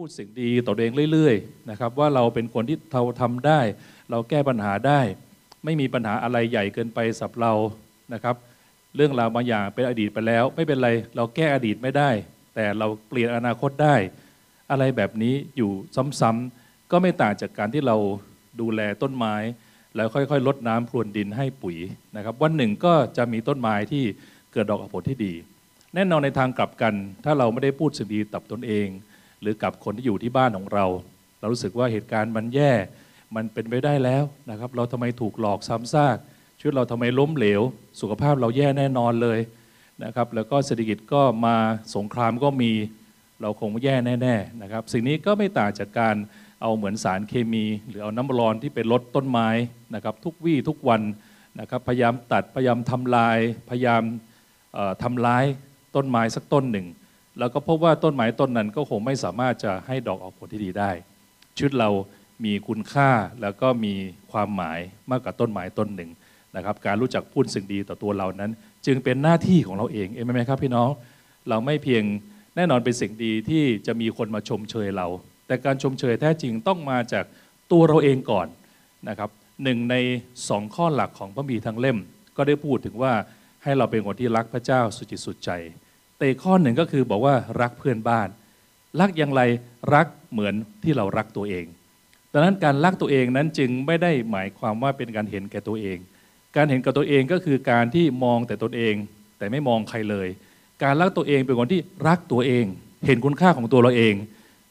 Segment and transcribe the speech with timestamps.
[0.00, 3.60] พูดสิ่งดีต่อตัวเองเรื่อยๆนะครับว่าเราเป็นคนที่เราทำได้
[4.10, 5.00] เราแก้ปัญหาได้
[5.64, 7.52] ไม่มีปัญหาอะไรใหญ่เกินไปสำหรับเรา
[8.12, 8.36] นะครับ
[8.96, 12.10] เรื่องราวบางอย่างเป็นอดีตไปแล้ว ไม่เป็นไรเราแก้อดีตไม่ได้
[12.54, 13.96] แต่เราเปลี่ยนอนาคตได้
[14.70, 15.70] อะไรแบบนี้อยู่
[16.20, 17.96] ซ้ำๆก็ไม่ต่างจากการที่เรา
[18.60, 19.34] ดูแลต้นไม้
[19.96, 21.76] แล้วค่อยๆลดน้ำพรวนดินให้ปุ๋ย
[22.16, 24.04] นะครับวันหนึ่งก็จะมีต้นไม้ที่
[24.52, 25.32] เกิดดอกออกผลที่ดี
[25.94, 28.88] แน่นอนในทางกลับกัน ถ้าเราไม่ได้พูดสิ่งดีตับตนเอง
[29.44, 30.86] หรือกับคนที่อยู่ที่บ้านของเรา
[31.40, 32.72] เรารู้สึกว่าเหตุการณ์มันแย่
[33.36, 36.16] มันเป็นไปได้แล้วนะครับ เราทำไมถูกหลอกซ้ำซาก
[36.58, 37.62] ชีวิตเราทำไมล้มเหลว
[38.00, 39.38] สุขภาพเราแย่แน่นอนเลย
[40.04, 41.56] นะครับ แล้วก็เศรษฐกิจก็มา
[41.96, 42.72] สงครามก็มี
[43.42, 46.16] เราคงแย่แน่ๆนะครับ สิ่งนี้ก็ไม่ต่างจากการ
[46.62, 49.48] เอาเหมือนสารเคมี หรือเอาน้ำร้อนที่ไปลดต้นไม้
[49.94, 51.02] นะครับทุกวี่ทุกวัน
[51.60, 53.38] นะครับพยายามตัดพยายามทำลาย
[53.70, 54.02] พยายาม
[55.02, 55.44] ทำร้าย
[55.94, 56.86] ต้นไม้สักต้นหนึ่ง
[57.38, 60.90] แล้วก็พบว่าต้นไม้ต้นนั้นก็คงไม่สามารถจะให้ดอกออกผลที่ดีได้
[61.56, 61.90] ชีวิตเรา
[62.44, 63.10] มีคุณค่า
[63.42, 63.94] แล้วก็มี
[64.32, 64.78] ความหมาย
[65.10, 66.10] มากกว่าต้นไม้ต้นหนึ่ง
[66.56, 68.50] นะครับการรู้จักพูดสิ่งดีต่อตัวเรานั้น
[68.86, 70.88] จึงเป็นหน้าที่ของเราเองเองไหมครับพี่น้อง
[71.48, 72.04] เราไม่เพียง
[72.56, 75.06] แน่นอนเป็นสิ่งดีที่จะมีคนมาชมเชยเรา
[75.46, 77.24] แต่การชมเชยแท้จริงต้องมาจาก
[77.72, 78.46] ตัวเราเองก่อน
[79.08, 79.30] นะครับ
[79.62, 79.94] หนึ่งใน
[80.48, 81.98] สองข้อหลักของพระบีทั้งเล่ม
[82.36, 83.12] ก็ได้พูดถึงว่า
[83.62, 85.50] ให้เราเป็นคนที่รักพระเจ้าสุจิตสุดใจ
[86.18, 88.28] แต่ข้อหนึ่งก็คือบอกว่ารักเพื่อนบ้าน
[89.00, 89.42] รักอย่างไร
[89.94, 90.54] รักเหมือน
[90.84, 91.64] ที่เรารักตัวเอง
[92.32, 95.98] ดังนั้นการรักตัวเองนั้นจึงไม่ได้หมายความว่าเป็นการเห็นแก่ตัวเอง
[96.56, 98.94] การเห็นแก่ตัวเองก็คือการที่มองแต่ตนเอง
[99.38, 100.28] แต่ไม่มองใครเลย
[100.82, 102.64] การรักตัวเองเป็นคนที่รักตัวเอง
[103.06, 104.14] เห็นคุณค่าของตัวเราเอง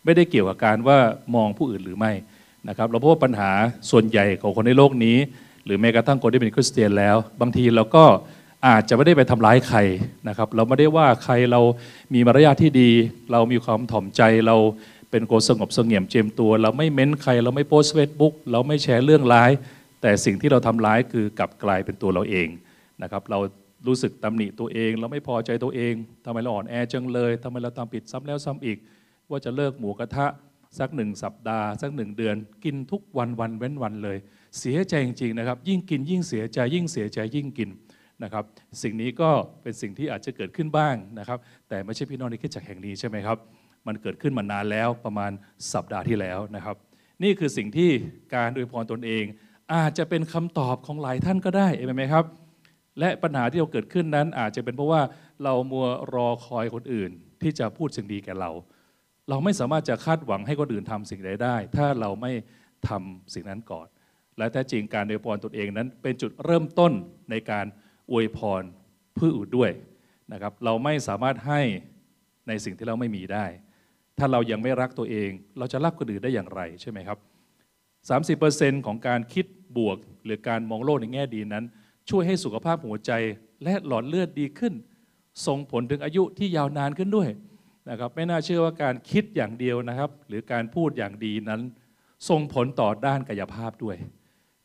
[0.06, 0.98] ไม่ได้เกี่ยวกับการว่า
[1.36, 2.12] มองผู้อื่นหรือไม่
[2.70, 3.52] นะครับเราพบว่าปัญหา
[3.92, 5.18] ส่วนใหญ่ของคนในโลกนี้
[5.66, 8.06] หรือแม้กระทั่งคนที่เป็นคริสเตียนแล้ว บางทีเราก็
[8.68, 9.80] อาจจะไม่ได้ไปทำร้ายใคร
[10.28, 11.62] นะครับ เราไม่ได้ว่าใครเรา
[12.14, 12.92] มีมารยาทที่ดี
[13.32, 14.58] เรามีความถ่อมใจเรา
[15.12, 19.52] เป็นคนสงบเสงี่ยมเจียมตัว เราไม่เม้นใคร เราไม่โพสเฟซบุ๊กเราไม่แชร์เรื่องร้าย
[20.02, 22.48] แต่สิ่งที่เราทำร้ายคือกลับกลายเป็นตัวเราเอง
[23.04, 23.40] นะครับ เรา
[23.88, 25.94] รู้สึกตำหนิตัวเอง เราไม่พอใจตัวเอง
[26.26, 28.78] ทำไมเราอ่อนแอจังเลยทำไมเราทำผิดซ้ำแล้วซ้ำอีก
[29.30, 30.26] ว่าจะเลิกหมูกระทะ
[30.80, 34.18] สักหนึ่งสัปดาห์สักหนึ่งเดือน กินทุกวันวันเว้นวันเลย
[34.60, 37.70] เสียใจจริงๆนะครับ ยิ่งกินยิ่งเสียใจยิ่งเสียใจยิ่งกิน
[38.24, 38.44] นะครับ
[38.82, 39.30] สิ่งนี้ก็
[39.62, 41.40] เป็นสิ่งที่อาจจะเกิดขึ้นบ้างนะครับ
[41.70, 43.38] แต่ไม่ใช่พี่น้องในคริสตจักแห่งนี้ใช่ไหมครับ
[43.88, 45.32] มันเกิดขึ้นมานานแล้วประมาณ
[45.74, 46.76] สัปดาห์ที่แล้วนะครับ
[47.24, 47.90] นี่คือสิ่งที่
[48.36, 49.24] การอวยพรตนเอง
[49.74, 52.26] อาจจะเป็นคำตอบของหลายท่านก็ได้เห็นไหมครับ
[53.00, 55.02] และปัญหาที่เราเกิดขึ้นนั้น อาจจะเป็นเพราะว่า
[55.44, 57.12] เรามัวรอคอยคนอื่น
[57.42, 58.52] ที่จะพูดสิ่งดีแก่เรา
[59.30, 62.32] เราไม่สามารถจะคาดหวังให้คนอื่นทำสิ่งใดได้ ถ้าเราไม่
[62.90, 63.88] ทำสิ่งนั้นก่อน
[64.38, 66.92] และแท้จริงการอวยพรตนเองนั้นเป็นจุดเริ่มต้น
[67.32, 67.66] ในการ
[68.12, 68.64] อวยพร
[69.18, 69.72] ผู้อื่นด้วย
[70.34, 71.62] นะครับ เราไม่สามารถให้
[72.48, 73.46] ในสิ่งที่เราไม่มีได้
[74.18, 77.18] ถ้าเรายังไม่รักตัวเอง เราจะรักคนอื่นได้อย่างไรใช่ไหมครับ
[78.22, 79.46] 30%ของการคิด
[79.78, 81.66] บวก หรือการมองโลกในแง่ดีนั้น
[82.10, 83.12] ช่วยให้สุขภาพหัวใจ
[83.64, 84.74] และหลอดเลือดดีขึ้น
[85.48, 87.30] ส่งผลถึงอายุที่ยาวนานขึ้นด้วย
[87.90, 91.62] นะครับไม่น่าเชื่อว่าการคิดอย่างเดียวนะครับ หรือการพูดอย่างดีนั้น
[92.30, 93.98] ส่งผลต่อด้านกายภาพด้วย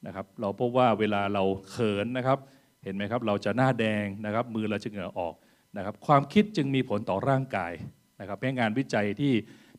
[0.07, 2.39] นะครับ เราพบว่าเวลาเราเขินนะครับ
[2.85, 5.35] เห็นไหมครับ เราจะหน้าแดงนะครับ มือเราจะเหงื่อออก
[5.77, 7.73] นะครับ ความคิดจึงมีผลต่อร่างกาย
[8.21, 9.33] นะครับเป็นงานวิจัยที่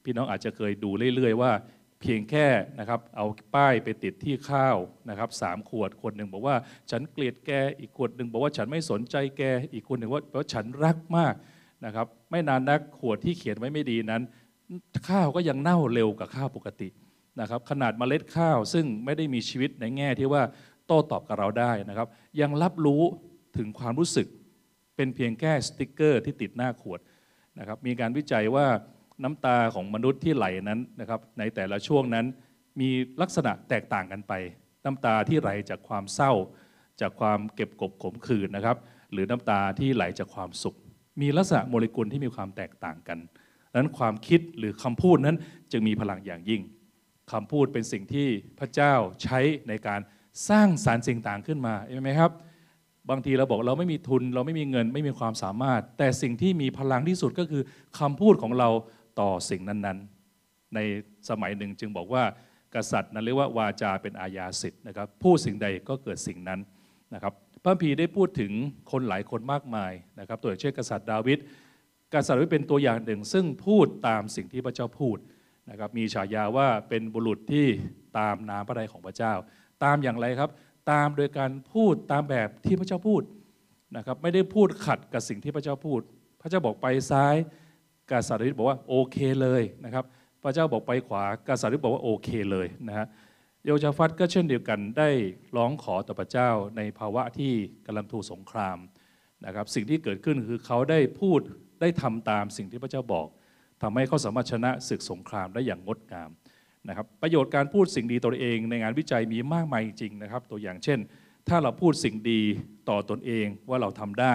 [0.04, 1.52] พี่น้องอาจจะเคยดูเรื่อย ๆ ว่า
[2.02, 2.48] เพียงแค่
[2.80, 4.78] นะครับเอาป้ายไปติดที่ข้าว
[5.10, 6.56] นะครับสามขวดคนหนึ่งบอกว่า
[6.92, 9.44] ฉันเกลียดแกอีกขวดหนึ่งบอกว่าฉันไม่สนใจแก
[9.74, 11.34] อีกคนหนึ่งว่าแปลว่าฉันรักมาก
[11.86, 14.24] นะครับไม่นานนักขวดที่เขียนไว้ไม่ดีนั้น
[15.10, 16.90] ข้าวก็ยังเน่าเร็วกว่าข้าวปกติ
[17.42, 20.44] นะครับขนาดเมล็ดข้าวซึ่งไม่ได้มีชีวิตในแง่ที่ว่า
[20.90, 22.08] โต้ตอบกับเราได้นะครับ
[22.42, 23.04] ยังรับรู้
[23.58, 24.28] ถึงความรู้สึก
[24.96, 27.00] เป็นเพียงแค่สติกเกอร์ที่ติดหน้าขวด
[27.60, 28.68] นะครับมีการวิจัยว่า
[29.24, 32.26] น้ำตาของมนุษย์ที่ไหลนั้นนะครับในแต่ละช่วงนั้น
[32.80, 32.90] มี
[33.22, 34.34] ลักษณะแตกต่างกันไป
[34.86, 36.32] น้ำตาที่ไหลจากความเศร้า
[37.02, 38.78] จากความเก็บกบขมขื่นนะครับ
[39.12, 40.78] หรือน้ำตาที่ไหลจากความสุข
[41.22, 43.20] มีลักษณะโมเลกุลที่มีความแตกต่างกัน
[43.72, 45.38] ดังนั้นความคิดหรือคำพูดนั้น
[45.72, 46.62] จึงมีพลังอย่างยิ่ง
[47.32, 48.28] คำพูดเป็นสิ่งที่
[48.60, 48.94] พระเจ้า
[49.24, 50.02] ใช้ในการ
[50.50, 52.32] สร้างสารรค์สิ่งต่างขึ้นมาเห็นไหมครับ
[53.10, 57.64] บางทีเราบอกเราไม่มีทุน เราไม่มีเงินไม่มีความสามารถ แต่สิ่งที่มีพลังที่สุดก็คือ
[58.00, 58.70] คำพูดของเรา
[59.20, 60.80] ต่อสิ่งนั้นๆ ใน
[61.30, 62.24] สมัยหนึ่งจึงบอกว่า
[62.76, 66.60] กษัตริย์นั้นเรียกว่าวาจาเป็นอาญาสิทธิ์นะครับพูดสิ่งใดก็เกิดสิ่งนั้น
[67.14, 67.34] นะครับ
[67.64, 68.52] พระพีได้พูดถึง
[68.92, 71.40] คนหลายคนมากมายนะครับตัวอย่างเช่นกษัตริย์ดาวิด
[72.14, 75.18] กษัตริย์ดาวิดเป็นตัวอย่างหนึ่ง ซึ่งพูดตามสิ่งที่พระเจ้าพูด
[75.70, 77.66] นะครับมีฉายาว่าเป็นบุรุษที่
[78.18, 79.34] ตามน้ำพระทัยของพระเจ้า
[79.84, 80.50] ตามอย่างไรครับ
[80.92, 83.22] ตามโดยการพูดตามแบบที่พระเจ้าพูด
[83.98, 86.02] นะครับ ไม่ได้พูดขัดกับสิ่งที่พระเจ้าพูด
[86.42, 87.36] พระเจ้าบอกไปซ้าย
[88.12, 90.06] กษัตริย์บอกว่าโอเคเลยนะครับ
[90.44, 93.06] พระเจ้าบอกไปขวากษัตริย์บอกว่าโอเคเลยนะฮะ
[93.66, 95.10] โยชาฟัตก็เช่นเดียวกันได้
[95.58, 97.54] ร้องขอต่อพระเจ้าในภาวะที่
[97.86, 98.78] กำลังถูกสงคราม
[99.46, 101.40] นะครับ สิ่งที่เกิดขึ้นคือเขาได้พูด
[101.82, 103.28] ได้ทำตามสิ่งที่พระเจ้าบอก
[103.82, 106.30] ทำให้เขาสามารถชนะศึกสงครามได้อย่างงดงาม
[106.88, 111.00] นะครับประโยชน์การพูดสิ่งดีตัวเองในงานวิจัยมีมากมายจริงนะครับ ตัวอย่างเช่น
[111.50, 112.42] ถ้าเราพูดสิ่งดี
[112.90, 114.34] ต่อตนเองว่าเราทำได้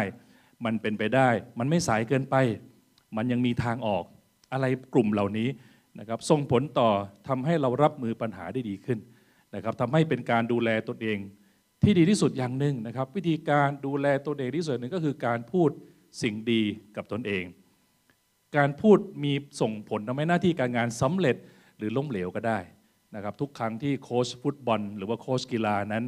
[0.64, 2.36] มันเป็นไปได้ มันไม่สายเกินไป
[3.16, 4.04] มันยังมีทางออก
[4.52, 5.48] อะไรกลุ่มเหล่านี้
[5.98, 6.90] นะครับส่งผลต่อ
[7.28, 8.98] ทำให้เรารับมือปัญหาได้ดีขึ้น
[9.54, 11.18] นะครับทำให้เป็นการดูแลตนเอง
[11.82, 15.70] ที่ดีที่สุดอย่างหนึ่งนะครับ วิธีการดูแลตนเองที่สุดหนึ่งก็คือการพูด
[16.22, 16.62] สิ่งดี
[16.96, 17.44] กับตนเอง
[18.56, 21.36] การพูดมีส่งผลทำให้หน้าที่การงานสำเร็จ
[21.84, 22.58] รือล้มเหลวก็ได้
[23.14, 26.04] นะครับทุกครั้งที่โค้ชฟุตบอล หรือว่าโค้ชกีฬานั้น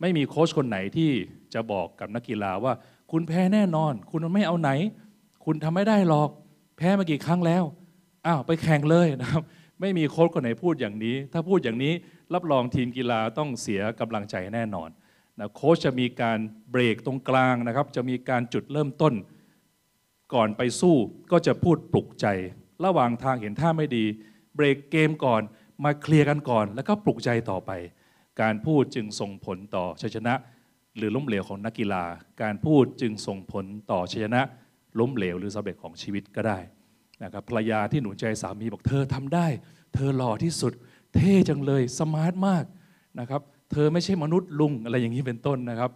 [0.00, 1.10] ไม่มีโค้ชคนไหนที่
[1.54, 2.72] จะบอกกับนักกีฬาว่า
[3.12, 4.70] คุณแพ้แน่นอน คุณไม่เอาไหน
[5.44, 6.30] คุณทำไม่ได้หรอก
[6.76, 7.64] แพ้มากี่ครั้งแล้ว
[8.26, 9.42] อ้าวไปแข่งเลยนะครับ
[9.80, 11.92] ไม่มีโค้ชคนไหนพูดอย่างนี้ ถ้าพูดอย่างนี้
[12.34, 14.88] รับรองทีมกีฬาต้องเสียกำลังใจแน่นอน
[15.38, 16.38] นะโค้ชจะมีการ
[16.70, 19.14] เบรกตรงกลางนะครับ จะมีการจุดเริ่มต้น
[20.34, 20.96] ก่อนไปสู้
[21.32, 22.26] ก็จะพูดปลุกใจ
[22.84, 24.04] ระหว่างทางเห็นท่าไม่ดี
[24.58, 25.42] เบรกเกมก่อน
[25.84, 27.70] มาเคลียร์กันก่อน แล้วก็ปลุกใจต่อไป
[28.40, 30.34] การพูดจึงส่งผลต่อชัยชนะ
[30.96, 32.04] หรือล้มเหลวของนักกีฬา
[32.42, 34.42] การพูดจึงส่งผลต่อชัยชนะ
[34.98, 36.58] ล้มเหลวหรือสำเร็จของชีวิตก็ได้
[37.24, 39.46] นะครับภรรยาที่หนุนใจสามีบอกเธอทำได้
[39.94, 40.72] เธอหล่อที่สุด
[41.14, 42.64] เท่จังเลยสมาร์ทมาก
[43.20, 45.90] นะครับเธอไม่ใช่มนุษย์ลุงอะไรอย่างนี้เป็นต้นนะครับ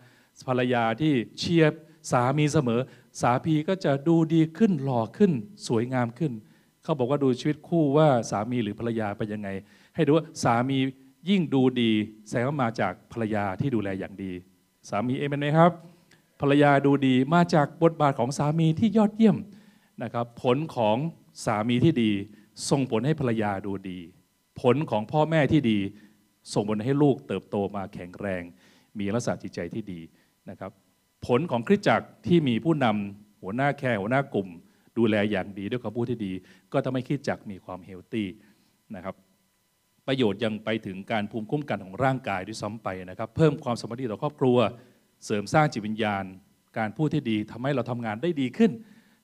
[0.48, 1.72] ภรรยาที่เชียร์
[2.12, 2.80] สามีเสมอ
[3.20, 5.32] สามีก็จะดูดีขึ้นหล่อขึ้น
[5.66, 6.32] สวยงามขึ้น
[6.82, 9.48] เขาบอกว่าดูชีวิตคู่ว่าสามีหรือภรรยาเป็นยังไง
[9.94, 10.78] ให้ดูว่าสามี
[11.28, 11.90] ยิ่งดูดี
[12.28, 14.32] แสดงว่ามาจากภรรยาที่ดูแลอย่างดี
[14.88, 15.70] สามีเอเมนไหมครับ
[16.40, 19.36] ภรรยาดูดีมาจากบทบาทของสามีที่ยอดเยี่ยม
[20.02, 20.96] นะครับ ผลของ
[21.46, 22.10] สามีที่ดี
[22.70, 23.98] ส่งผลให้ภรรยาดูดี
[24.60, 25.78] ผลของพ่อแม่ที่ดี
[26.52, 28.42] ส่งผลให้ลูกเติบโตมาแข็งแรง
[28.98, 30.00] มีลักษณะจิตใจที่ดี
[30.50, 30.70] นะครับ
[31.26, 34.48] ผลของคริสตจักรที่มีผู้นำหัวหน้าแคร์หัวหน้ากลุ่ม
[34.98, 36.32] ดูแลอย่างดีด้วยคำพูดที่ดี
[36.72, 38.28] ก็ทำให้คริสตจักรมีความเฮลตี้
[38.96, 39.14] นะครับ
[40.06, 44.58] ประโยชน์ยังไปถึงการภูมิคุ้มกันของร่างกายด้วยซ้ำไปนะครับ เพิ่มความสมรรถต่อครอบครัว
[45.24, 46.24] เสริมสร้างจิตวิญญาณ
[46.78, 48.70] การพูดที่ดีทำให้เราทำงานได้ดีขึ้น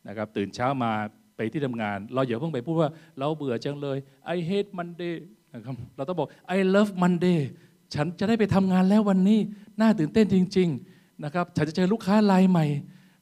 [0.08, 0.92] นะครับตื่นเช้ามา
[1.36, 3.98] ไปที่ทำงาน เราอย่าเพิ่งไปพูดว่าเราเบื่อจังเลย
[4.34, 5.14] I hate Monday
[5.54, 7.40] นะครับเราต้องบอก I love Monday
[7.94, 9.38] ฉันจะได้ไปทำงานแล้ววันนี้
[9.80, 12.66] น่าตื่นเต้นจริง ๆ นะครับ ฉันจะเจอลูกค้ารายใหม่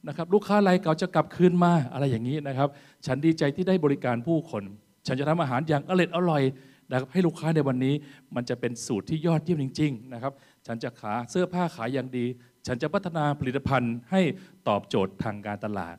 [0.07, 2.69] นะครับลูกค้ารายเก่าจะกลับคืนมาอะไรอย่างนี้นะครับ
[3.05, 4.63] ฉันดีใจที่ได้บริการผู้คน
[5.07, 6.43] ฉันจะทำอาหารอย่างอร่อยอร่อย
[6.91, 7.95] นะครับให้ลูกค้าในวันนี้
[8.35, 10.33] มันจะเป็นสูตรที่ยอดเยี่ยมจริงๆนะครับ
[10.67, 12.25] ฉันจะขาเสื้อผ้าขายอย่างดี
[12.67, 14.21] ฉันจะพัฒนาผลิตภัณฑ์ให้
[14.67, 15.95] ตอบโจทย์ทางการตลาด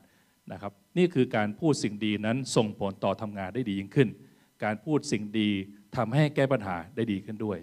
[0.51, 4.09] นะครับนี่คือการพูดสิ่งดีนั้นส่งผลต่อทำงานได้ดียิ่งขึ้น
[4.63, 5.49] การพูดสิ่งดี
[5.97, 7.57] ทำให้แก้ปัญหาได้ดีขึ้นด้วย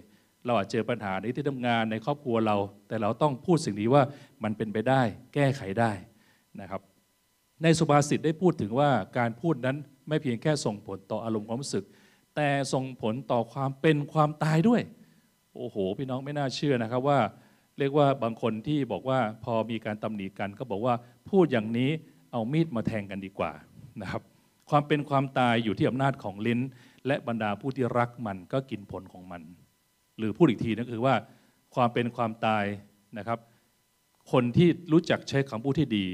[0.45, 2.57] เราอาจเจอปัญหาในที่ทำงานในครอบครัวเรา
[2.87, 4.03] แต่เราต้องพูดสิ่งนี้ว่า
[4.43, 5.01] มันเป็นไปได้
[5.33, 5.91] แก้ไขได้
[6.61, 6.81] นะครับ
[7.63, 9.77] ในสุภาษิตได้พูดถึงว่าการพูดนั้น
[10.07, 11.85] ไม่เพียงแค่ส่งผลต่ออารมณ์ความรู้สึก
[12.35, 14.81] แต่ส่งผลต่อความเป็นความตายด้วย
[15.55, 17.19] โอ้โห พี่น้องไม่น่าเชื่อนะครับว่า
[17.79, 20.95] เรียกว่าบางคนที่บอกว่าพอมีการตำหนิกันก็บอกว่า
[21.29, 21.89] พูดอย่างนี้
[22.31, 23.51] เอามีดมาแทงกันดีกว่า
[24.01, 24.21] นะครับ
[24.69, 26.59] ความเป็นความตายอยู่ที่อำนาจของลิ้น
[27.07, 29.41] และบรรดาผู้ที่รักมันก็กินผลของมัน
[30.17, 31.15] หรือพูดอีกทีก็คือว่า
[31.75, 32.65] ความเป็นความตาย
[33.17, 33.39] นะครับ
[34.31, 36.05] คนที่รู้จักใช้คำพูดที่ดี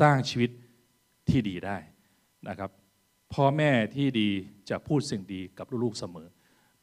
[0.00, 0.50] สร้างชีวิต
[1.28, 1.76] ที่ดีได้
[2.48, 2.70] นะครับ
[3.34, 4.28] พ่อแม่ที่ดี
[4.70, 6.28] จะพูดสิ่งดีกับลูกๆเสมอ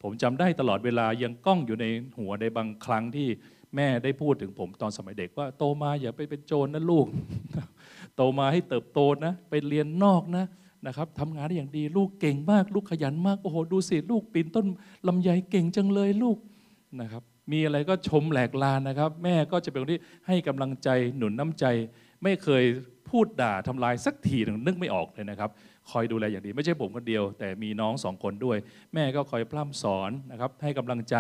[0.01, 1.85] ผมจำได้ตลอดเวลายังก้องอยู่ใน
[2.19, 3.27] หัวในบางครั้งที่
[3.75, 7.07] แม่ได้พูดถึงผมตอนสมัยเด็กว่าโตมาอย่าไปเป็นโจรนะลูก
[8.15, 10.45] โตมาให้เติบโตนะไปเรียนนอกนะ
[10.87, 14.65] นะครับทำงานได้อย่างดีลูกเก่งมาก ลูกขยันมากโอ้โหดูสิลูกปีนต้น
[15.07, 16.37] ลำไยเก่งจังเลยลูก
[17.01, 21.65] นะครับ มีอะไรก็ชมแหลกลานนะครับ แม่ก็จะเป็นคนที่ให้กำลังใจหนุนน้ำใจ
[22.23, 22.63] ไม่เคย
[23.09, 25.49] พูดด่าทำลายสักทีหนึ่งนึกไม่ออกเลยนะครับ
[25.91, 28.57] คอยดูแลอย่างดีไม่ใช่ผมคนเดียว แต่มีน้องสองคนด้วย
[28.93, 31.15] แม่ก็คอยพร่ำสอนนะครับให้กำลังใจ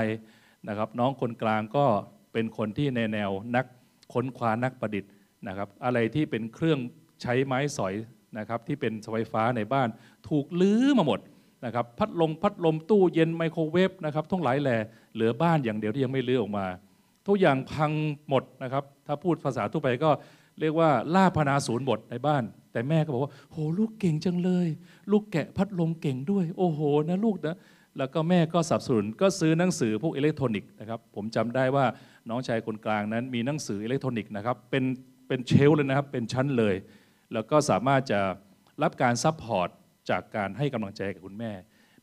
[0.69, 1.85] นะครับ น้องคนกลางก็
[2.33, 3.65] เป็นคนที่ในแนวนัก
[4.13, 5.11] ค้นคว้านักประดิษฐ์
[5.47, 6.79] นะครับ อะไรที่เป็นเครื่อง
[7.21, 7.93] ใช้ไม้สอย
[8.37, 9.87] นะครับที่เป็นไฟฟ้าในบ้าน
[10.29, 11.19] ถูกลื้อมาหมด
[11.65, 14.77] นะครับพัดลมพัดลมตู้เย็นไมโครเวฟนะครับทั้งหลายแหล่
[15.13, 16.65] เหลือบ้านอย่างเดียวที่ยังไม่รื้อออกมา
[17.27, 17.91] ทุกอย่างพัง
[18.29, 20.09] หมดนะครับ ถ้าพูดภาษาทั่วไปก็
[20.61, 24.67] เรียกว่าล่าพนาศูนย์หมดในบ้าน แต่แม่ก็บอกว่าโหลูกเก่งจังเลย
[25.11, 27.57] ลูกแกะพัดลมเก่งด้วย โอ้โหนะลูกนะ
[27.97, 31.85] แล้วก็แม่ก็สับสนก็ซื้อหนังสือพวกอิเล็กทรอนิกส์นะครับผมจำได้ว่า
[32.29, 34.83] น้องชายคนกลางนั้นมีหนังสืออิเล็กทรอนิกส์นะครับเป็น
[35.27, 36.75] เป็น shelf เลยนะครับเป็นชั้นเลย
[37.33, 38.19] แล้วก็สามารถจะ
[38.83, 39.69] รับการ support
[40.09, 41.51] จากการให้กำลังใจกับคุณแม่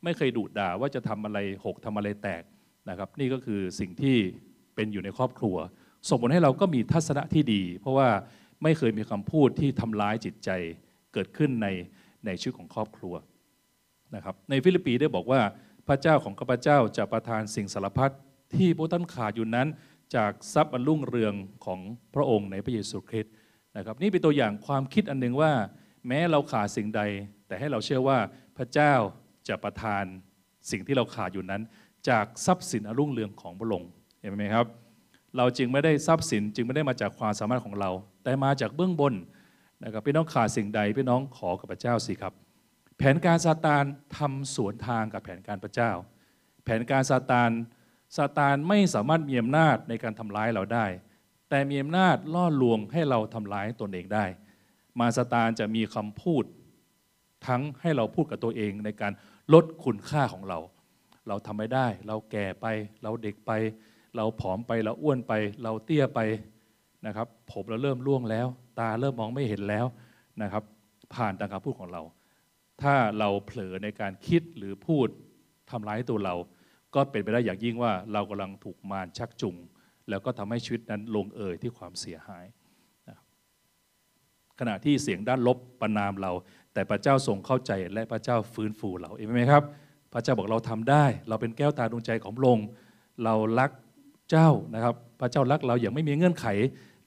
[0.04, 2.42] ไม่เคยดุด่าว่าจะทำอะไรหกทำอะไรแตก
[2.88, 4.16] นะครับ นี่ก็คือสิ่งที่
[4.74, 5.56] เป็นอยู่ในครอบครัว
[6.08, 8.08] ส่งผลให้เราก็มีทัศนะที่ดี เพราะว่า
[8.62, 10.50] ไม่เคยมีคำพูดที่ทำร้ายจิตใจ
[11.12, 11.68] เกิดขึ้นใน
[12.26, 13.14] ในชีวิตของครอบครัว
[14.14, 15.40] นะครับในฟิลิปปีได้บอกว่า
[15.88, 18.12] พระเจ้าของข้าพเจ้าจะประทานสิ่งสารพัด
[18.54, 19.68] ที่พวกท่านขาดอยู่นั้น
[20.16, 21.34] จากทรัพย์อันรุ่งเรือง
[21.64, 21.80] ของ
[22.14, 23.32] พระองค์ในพระเยซูคริสต์
[23.76, 25.52] นะครับนี่เป็นตัวอย่างความคิดอันหนึ่งว่า
[26.06, 27.02] แม้เราขาดสิ่งใด
[27.46, 28.18] แต่ให้เราเชื่อว่า
[28.56, 28.94] พระเจ้า
[29.48, 30.04] จะประทาน
[30.70, 31.62] สิ่งที่เราขาดอยู่นั้น
[32.08, 34.66] จากทรัพย์สินอันรุ่งเรืองของพระองค์เห็นไหมครับ
[35.36, 37.90] เราจึงไม่ได้ทรัพย์สินจึงไม่ได้มาจากความสามารถของเรา
[38.22, 39.14] แต่มาจากเบื้องบน
[39.84, 42.32] นะครับพี่น้องขาดสิ่งใดพี่น้องขอกับพระเจ้าสิครับ
[42.98, 43.84] แผนการซาตาน
[44.16, 45.90] ทำสวนทางกับแผนการพระเจ้า
[46.64, 47.50] แผนการซาตาน
[48.16, 50.86] ซาตานไม่สามารถมีอำนาจในการทำร้ายเราได้
[51.50, 54.24] แต่มีอำนาจล่อลวงให้เราทำร้ายตนเองได้
[55.00, 56.44] มาซาตานจะมีคำพูด
[57.46, 59.12] ทั้งให้เราพูดกับตัวเองในการ
[59.54, 60.58] ลดคุณค่าของเรา
[61.28, 62.66] เราทำไม่ได้ เราแก่ไป
[63.02, 63.50] เราเด็กไป
[64.16, 65.32] เราผอมไปเราอ้วนไป
[65.62, 66.20] เราเตี้ยไป
[67.06, 68.46] นะครับผมเราเริ่มร่วงแล้ว
[68.78, 69.86] ตาเริ่มมองไม่เห็นแล้ว
[70.42, 70.62] นะครับ
[71.14, 72.02] ผ่านทางคำพูดของเรา
[72.82, 75.08] ถ้าเราเผลอในการคิดหรือพูด
[75.70, 76.34] ทำร้ายตัวเรา
[76.94, 79.56] ก็เป็นไปได้อย่างยิ่งว่าเรากำลังถูกมารชักจูง
[80.08, 82.44] แล้วก็ทำให้ชีวิตนั้นลงเอยที่ความเสียหาย
[83.08, 83.18] นะ
[84.58, 86.32] ขณะที่เสียงด้านลบประนามเรา
[86.72, 89.62] แต่พระเจ้าทรงเข้าใจและพระเจ้าฟื้นฟูเราเห็นไหมครับ
[90.12, 92.68] พระเจ้าบอกเราทำได้ เราเป็นแก้วตาดวงใจของพระองค์
[93.24, 93.70] เรารัก
[94.30, 96.46] เจ้านะครับ พระเจ้ารักเราอย่างไม่มีเงื่อนไข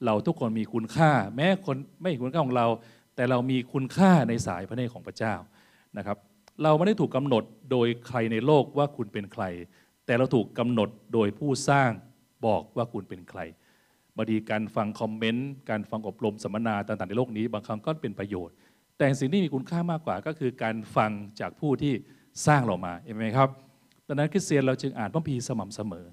[0.06, 2.68] เราทุกคนมีคุณค่า แม้คนไม่เห็นคุณค่าของเรา
[3.16, 5.34] แต่เรามีคุณค่าในสายพระเนตรของพระเจ้า
[5.98, 6.18] นะครับ
[6.64, 9.44] เราไม่ได้ถูกกำหนดโดยใครในโลกว่าคุณเป็นใคร
[10.06, 11.92] แต่เราถูกกำหนดโดยผู้สร้าง
[12.46, 13.40] บอกว่าคุณเป็นใคร
[14.16, 18.56] บางทีการฟังคอมเมนต์การฟังอบรมสัมมนาต่าง ๆ ในโลกนี้ บางครั้งก็เป็นประโยชน์
[18.98, 21.94] แต่สิ่งที่มีคุณค่ามากกว่าก็คือการฟังจากผู้ที่
[22.48, 23.50] สร้างเรามาเห็นไหมครับ
[24.08, 26.06] ดังนั้นคริสเตียนเราจึงอ่านพระคัมภีร์สม่ำเสมอ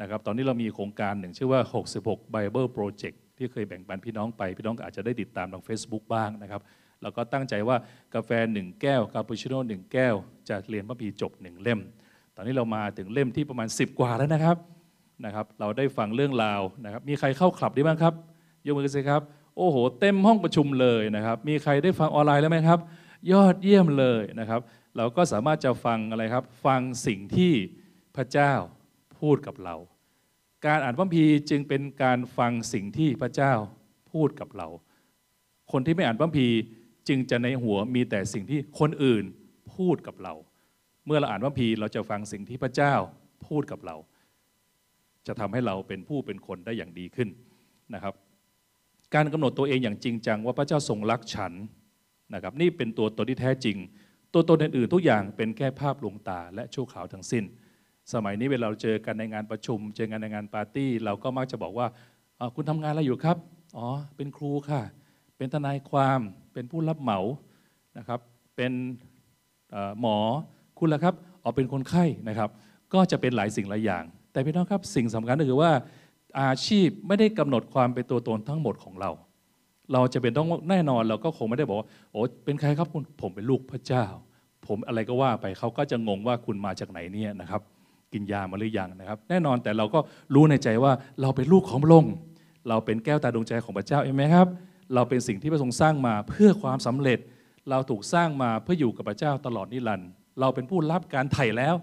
[0.00, 1.60] นะครับตอนนี้เรามีโครงการหนึ่งชื่อว่า
[1.98, 6.60] 66 Bible Project ที่เคยแบ่งปันพี่น้องไป พี่น้องอาจจะได้ติดตามทาง Facebook บ้างนะครับ
[7.02, 7.76] เราก็ตั้งใจว่า
[8.14, 10.14] กาแฟหนึ่งแก้วคาปูชิโน่หนึ่งแก้ว
[10.48, 11.80] จะเรียนพระคัมภีจบหนึ่งเล่ม
[12.36, 14.56] ตอนนี้เรามาถึงเล่มที่ประมาณ 10 กว่าแล้วนะครับ
[15.24, 18.14] นะครับเราได้ฟังเรื่องราวนะครับมีใครเข้าคลับได้บ้างครับ
[18.66, 19.22] ยกมือสิครับ
[19.56, 22.78] โอ้โห เต็มห้องประชุมเลยนะครับมีใครได้ฟังออนไลน์แล้วไหมครับ
[23.32, 24.60] ยอดเยี่ยมเลยนะครับ
[24.96, 27.52] เราก็สามารถจะฟังอะไรครับ ฟังสิ่งที่
[28.16, 28.52] พระเจ้า
[29.26, 29.76] พูดกับเรา
[30.66, 33.52] การอ่านพระคัมภีร์จึงเป็นการฟังสิ่งที่พระเจ้า
[34.12, 34.68] พูดกับเรา
[35.72, 36.56] คนที่ไม่อ่านพระคัมภีร์
[37.08, 39.24] จึงจะในหัวมีแต่สิ่งที่คนอื่น
[39.74, 40.34] พูดกับเรา
[41.06, 42.94] เมื่อเราอ่านพระคัมภีร์เราจะฟังสิ่งที่พระเจ้า
[43.46, 43.96] พูดกับเรา
[45.26, 47.28] จะทำให้เราเป็นผู้เป็นคนได้อย่างดีขึ้น
[47.94, 48.14] นะครับ
[49.14, 51.52] การกำหนดตัวเองอย่างจริงจังว่าพระเจ้าทรงรักฉัน
[52.34, 53.76] นะครับนี่เป็นตัวตนที่แท้จริง
[54.34, 57.46] ตัวตนอื่นๆทุกอย่างเป็นแค่ภาพลวงตาและชั่วคราวทั้งสิ้น
[58.12, 61.86] สมัยนี้เวลาเราเจอกันในงานประชุม เจอกันในงานปาร์ตี้ เราก็มักจะบอกว่า
[62.54, 63.36] คุณทำงานอะไรอยู่ครับ
[63.76, 63.86] อ๋อ
[64.16, 64.82] เป็นครูค่ะ
[65.36, 66.20] เป็นทนายความ
[66.52, 67.20] เป็นผู้รับเหมา
[67.98, 68.20] นะครับ
[68.56, 68.72] เป็น
[70.00, 70.18] หมอ
[70.78, 72.50] คุณล่ะครับ อ๋อ เป็นคนไข้นะครับ
[72.94, 75.70] ก็จะเป็นหลายสิ่งหลายอย่าง แต่พี่น้องครับ สิ่งสำคัญก็คือว่า
[76.40, 79.10] อาชีพไม่ได้กำหนดความเป็นตัวตนทั้งหมดของเรา
[79.92, 84.04] เราจะเป็นต้องแน่นอนเราก็คงไม่ได้บอกว่าโอ้เป็นใครครับคุณ ผมเป็นลูกพระเจ้า
[84.66, 87.62] ผมอะไรก็ว่าไปเขาก็จะงงว่าคุณมาจากไหนเนี่ยนะครับ
[88.16, 90.00] กินยามาหรือยังนะครับ แน่นอนแต่เราก็
[90.34, 92.14] รู้ในใจว่าเราเป็นลูกของพระองค์
[92.68, 94.46] เราเป็นแก้วตาดวงใจของพระเจ้าเห็นไหมครับ
[94.94, 97.18] เราเป็นสิ่งที่พระองสร้างมาเพื่อความสำเร็จ
[97.70, 100.08] เราถูกสร้างมาเพื่ออยู่กับพระเจ้าตลอดนิรันดร์
[100.40, 101.74] เราเป็นผู้รับการไถ่แล้ว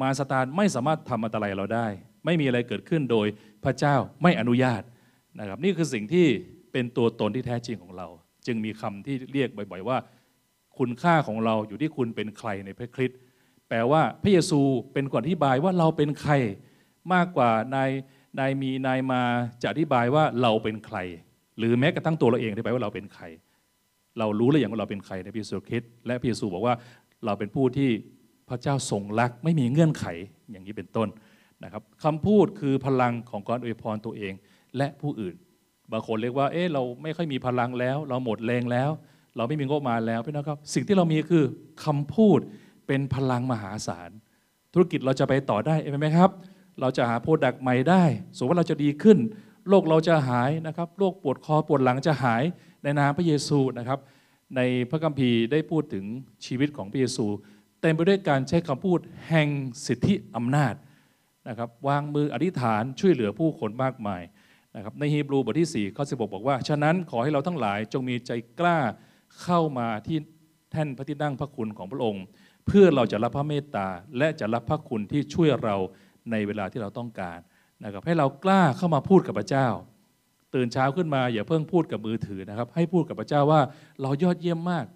[0.00, 1.86] มาสตานไม่สามารถทำอันตรายเราได้
[2.24, 3.26] ไม่มีอะไรเกิดขึ้นโดย
[3.64, 4.82] พระเจ้าไม่อนุญาต
[5.38, 6.26] นะครับ นี่คือสิ่งที่
[6.72, 8.06] เป็นตัวตนที่แท้จริงของเรา
[8.46, 9.98] จึงมีคำที่เรียกบ่อย ๆ ว่า
[10.78, 13.18] คุณค่าของเราอยู่ที่คุณเป็นใครในพระคริสต์
[13.74, 14.60] แปลว่าพระเยซู
[14.92, 16.32] เป็นคนอธิบายว่าเราเป็นใคร
[17.12, 17.90] มากกว่านาย
[18.38, 19.22] นายมีนายมา
[19.62, 20.98] จะอธิบายว่าเราเป็นใคร
[21.58, 23.24] หรือแม้กระทั่งตัวเราเองอธิบายว่าเราเป็นใคร
[24.18, 26.74] เรารู้หรือยังว่าเราเป็นใครในพระเยซูคริสต์และพระเยซูบอกว่า
[27.24, 27.90] เราเป็นผู้ที่
[28.48, 30.04] พระเจ้าทรงรักไม่มีเงื่อนไข
[30.50, 31.08] อย่างนี้เป็นต้น
[31.64, 34.32] นะครับคำพูดคือพลังของการอวยพรตัวเอง
[34.76, 35.34] และผู้อื่น
[35.92, 38.90] บางคนเรียกว่าเอ๊ะเราไม่ค่อยมีพลังแล้ว เราหมดแรงแล้ว
[39.36, 41.44] เราไม่มีงบประมาณแล้วพี่น้องครับ สิ่งที่เรามีคือ
[41.84, 42.40] คำพูด
[42.86, 44.10] เป็นพลังมหาศาล
[44.72, 46.30] ธุรกิจเราจะไปต่อได้เห็นไหมครับ
[46.80, 48.04] เราจะหา product ใหม่ได้
[48.36, 49.18] สมมติว่าเราจะดีขึ้น
[49.68, 52.42] โรคเราจะหายนะครับ โรคปวดคอปวดหลังจะหาย
[52.82, 53.98] ในนามพระเยซูนะครับ
[54.56, 54.60] ใน
[54.90, 56.04] พระคัมภีร์ได้พูดถึง
[56.46, 57.26] ชีวิตของพระเยซู
[57.80, 58.98] เต็มไปด้วยการใช้คำพูด
[59.28, 59.48] แห่ง
[59.86, 60.74] สิทธิอำนาจ
[61.48, 64.22] นะครับ วางมืออธิษฐานช่วยเหลือผู้คนมากมาย
[64.76, 68.78] นะครับในฮีบรูบทที่4ข้อ16 บอกว่า ฉะนั้นขอให้เราทั้งหลายจงมีใจกล้า
[69.42, 70.18] เข้ามาที่
[70.70, 72.24] แท่นพระที่นั่งพระคุณของพระองค์
[72.66, 73.88] เพื่อเราจะรับพระเมตตา
[74.18, 75.76] และจะรับพระคุณที่ช่วยเรา
[76.30, 77.38] ในเวลาที่เราต้องการ
[77.84, 79.68] นะครับให้เรากล้าเข้ามาพูดกับพระเจ้า
[80.54, 83.60] ตื่นเช้าขึ้นมาอย่าเพิ่งพูดกับมือถือนะครับ ให้พูดกับพระเจ้าว่า
[84.02, 84.86] เรายอดเยี่ยมมาก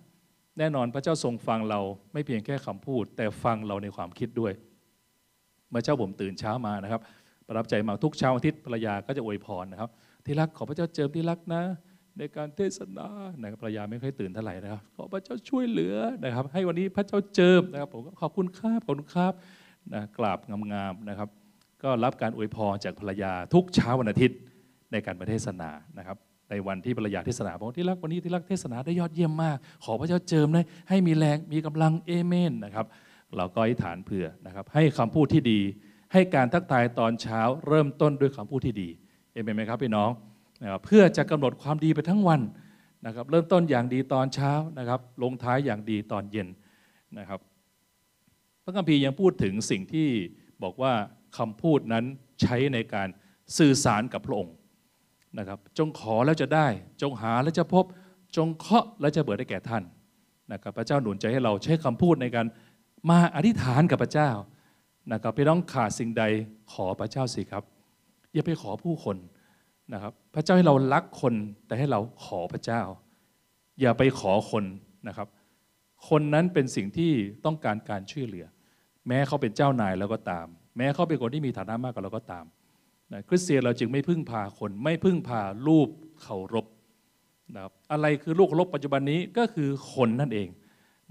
[0.58, 1.80] แน่นอนพระเจ้าทรงฟังเรา
[2.12, 4.52] ไม่เพียงแค่คำพูด แต่ฟังเราในความคิดด้วย
[5.70, 7.00] เมื่อเช้าผมตื่นเช้ามานะครับ
[7.46, 9.90] ประทับใจมากทุกเช้าอาทิตย์ภรรยาก็จะอวยพรนะครับ
[10.25, 11.62] ที่รักขอพระเจ้าเจิมที่รักนะ
[12.18, 13.08] ในการเทศนา
[13.40, 19.32] นะครับภรรยาไม่ค่อยตื่นเท่าไหร่นะครับขอพระเจ้าช่วยเหลือนะครับ ให้วันนี้พระเจ้าเจิมนะครับผมก็ขอบคุณครับขอบคุณครับ
[19.94, 20.38] นะกราบ
[20.73, 21.28] งามๆนะครับ
[21.82, 24.38] ก็รับการอวยพรจากภรรยาทุกเช้าวันอาทิตย์
[24.92, 26.16] ในการประเทศนานะครับ
[26.50, 32.87] ในวันที่ภรรยาเทศนาบอกที่รักวันนี้ที่รักเทศนาได้ยอดเยี่ยมมาก ขอพระเจ้าเจิมได้ให้มีแรงมีกำลังเอเมนนะครับ
[33.37, 35.61] เราก็อธิษฐานเผื่อนะครับ ให้คำพูดที่ดี
[36.12, 38.88] ให้การทักทายตอนเช้าเริ่มต้นด้วยคำพูดที่ดี
[39.32, 40.11] เอเมนไหมครับพี่น้อง
[40.62, 42.40] นะครับเพื่อจะกำหนดความดีไปทั้งวัน
[43.06, 46.48] นะครับเริ่มต้นอย่างดีตอนเช้านะครับลงท้ายอย่างดีตอนเย็น
[47.18, 47.40] นะครับ
[48.64, 50.08] พระคัมภีร์ยังพูดถึงสิ่งที่
[50.62, 50.92] บอกว่า
[51.38, 52.04] คำพูดนั้น
[52.42, 53.08] ใช้ในการ
[53.58, 54.54] สื่อสารกับพระองค์
[55.38, 56.66] นะครับจงขอแล้วจะได้
[57.02, 57.84] จงหาแล้วจะพบ
[58.36, 59.82] จงเคาะแล้วจะเปิดได้แก่ท่าน
[60.52, 62.46] นะครับพระเจ้าหนุนใจให้เราใช้คำพูดในการ
[63.10, 64.30] มาอธิษฐานกับพระเจ้า
[65.12, 66.25] นะครับพี่น้องขาดสิ่งใด
[66.72, 67.64] ขอพระเจ้าสิครับ
[68.32, 69.16] อย่าไปขอผู้คน
[69.93, 71.35] นะครับพระเจ้าให้เรารักคน
[71.66, 72.83] แต่ให้เราขอพระเจ้า
[73.81, 74.64] อย่าไปขอคน
[75.09, 75.28] นะครับ
[76.09, 77.12] คนนั้นเป็นสิ่งที่
[77.45, 78.47] ต้องการการช่วยเหลือ
[79.09, 82.45] แม้เขาเป็นเจ้านายแล้วก็ตาม แม้เขาเป็นคนที่มีฐานะมากกว่าเราก็ตาม
[83.12, 85.88] นะคริสเตียนเราจึงไม่พึ่งพาคน ไม่พึ่งพารูป
[86.23, 86.66] เคารพ
[87.55, 90.49] นะครับอะไรคือลูกเคารพปัจจุบันนี้ก็คือคนนั่นเอง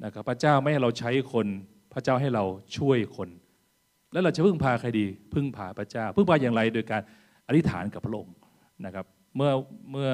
[0.04, 1.48] นะครับพระเจ้าไม่ให้เราใช้คน
[1.94, 2.44] พระเจ้าให้เรา
[2.78, 3.30] ช่วยคน
[4.12, 7.02] แล้วเราจะพึ่งพาใครดี พึ่งพาพระเจ้า พึ่งพาอย่างไรโดยการ
[7.48, 8.36] อธิษฐานกับพระองค์
[8.86, 9.52] นะครับเมื่อ
[9.92, 10.12] เมื่อ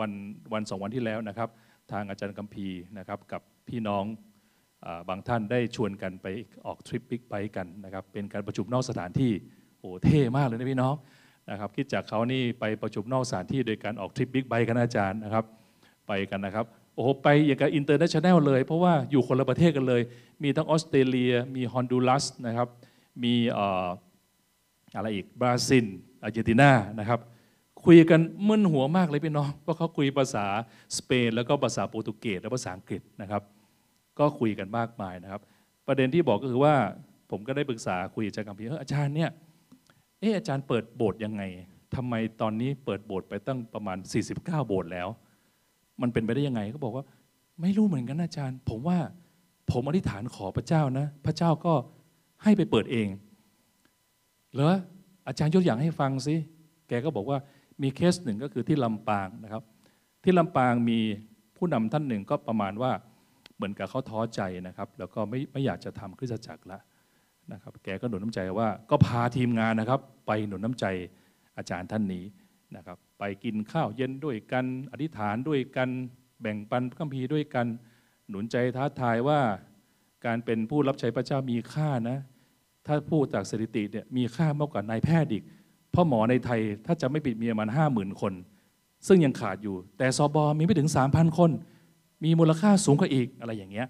[0.00, 0.12] วัน
[0.52, 1.48] วันสองวันที่แล้วนะครับ
[1.92, 2.68] ทางอาจารย์กัมพี
[2.98, 4.04] นะครับกับพี่น้อง
[4.86, 6.26] อบางท่านได้ชวนกันไป
[6.66, 9.32] ออกทริปบิ๊กไบค์กันนะครับเป็นการประชุมนอกสถานที่
[9.80, 10.94] โอ้เท่มากเลยนะพี่น้อง
[11.50, 15.44] นะครับคริสตจักรเขานี่ไปประชุมนอกสถานที่โดยการออกทริปบิ๊กไบค์กันอาจารย์นะครับ
[16.06, 20.02] ไปกันนะครับโอ้โหไปอย่างกับ international เลย เพราะว่าอยู่คนละประเทศกันเลย
[20.42, 22.68] มีทั้งออสเตรเลีย มีฮอนดูรัสนะครับ
[23.22, 23.86] มีเอ่อ
[24.96, 25.86] อะไรอีกบราซิล
[26.22, 27.20] อาร์เจนตินานะครับ
[27.84, 30.46] คุยกันมึนหัวมากเลยพี่น้องเพราะเขาคุยภาษา
[30.96, 33.42] สเปน แล้วก็ภาษาโปรตุเกสและภาษาอังกฤษนะครับ
[34.18, 35.40] ก็คุยกันมากมายนะครับ
[35.86, 36.74] ประเด็นที่บอกก็คือว่า
[37.30, 39.30] ผมก็ได้ปรึกษาคุยอาจารย์กัมพีเอออาจารย์เนี่ย
[40.20, 41.42] เอออาจารย์เปิดโบสถ์ยังไง
[41.96, 43.98] ทำไมตอนนี้เปิดโบสถ์ไปตั้งประมาณ
[44.32, 45.08] 49 โบสถ์แล้ว
[46.00, 47.04] มันเป็นไปได้ยังไงก็บอกว่า
[47.60, 48.98] ไม่รู้เหมือนกันอาจารย์ ผมว่า
[49.72, 51.74] ผมอธิษฐานขอพระเจ้านะ พระเจ้าก็
[52.42, 53.08] ให้ไปเปิดเอง
[54.54, 54.74] เหรอ
[55.28, 56.36] อาจารย์ยกอย่างให้ฟังสิ
[56.88, 57.38] แกก็บอกว่า
[57.82, 59.62] มีเคสหนึ่งก็คือที่ลำปางนะครับ
[60.24, 60.98] ที่ลำปางมี
[61.56, 62.92] ผู้นำท่านหนึ่งก็ประมาณว่า
[63.56, 66.78] เหมือนกับเขาท้อใจนะครับ แล้วก็ไม่ไม่อยากจะทำคริสตจักรละ
[67.52, 70.86] นะครับ แกก็หนุนน้ำใจว่าก็พาทีมงานนะครับ ไปหนุนน้ำใจ
[71.56, 72.24] อาจารย์ท่านนี้
[72.76, 75.88] นะครับ ไปกินข้าวเย็นด้วยกันอธิษฐานด้วยกัน
[76.40, 77.66] แบ่งปันพระคัมภีร์ด้วยกัน
[78.28, 79.40] หนุนใจท้าทายว่า
[80.26, 82.18] การเป็นผู้รับใช้พระเจ้ามีค่านะ
[82.86, 85.44] ถ้าพูดจากสถิติเนี่ยมีค่ามากกว่านายแพทย์อีก
[86.00, 88.32] พราะหมอในไทยถ้าจะไม่ปิดมีประมาณห้าหมื่นคน
[89.06, 91.50] ซึ่งยังขาดอยู่ แต่สอบอมีไม่ถึง 3,000 คน
[92.24, 93.86] มีมูลค่าสูงกว่าอีกอะไรอย่างเงี้ย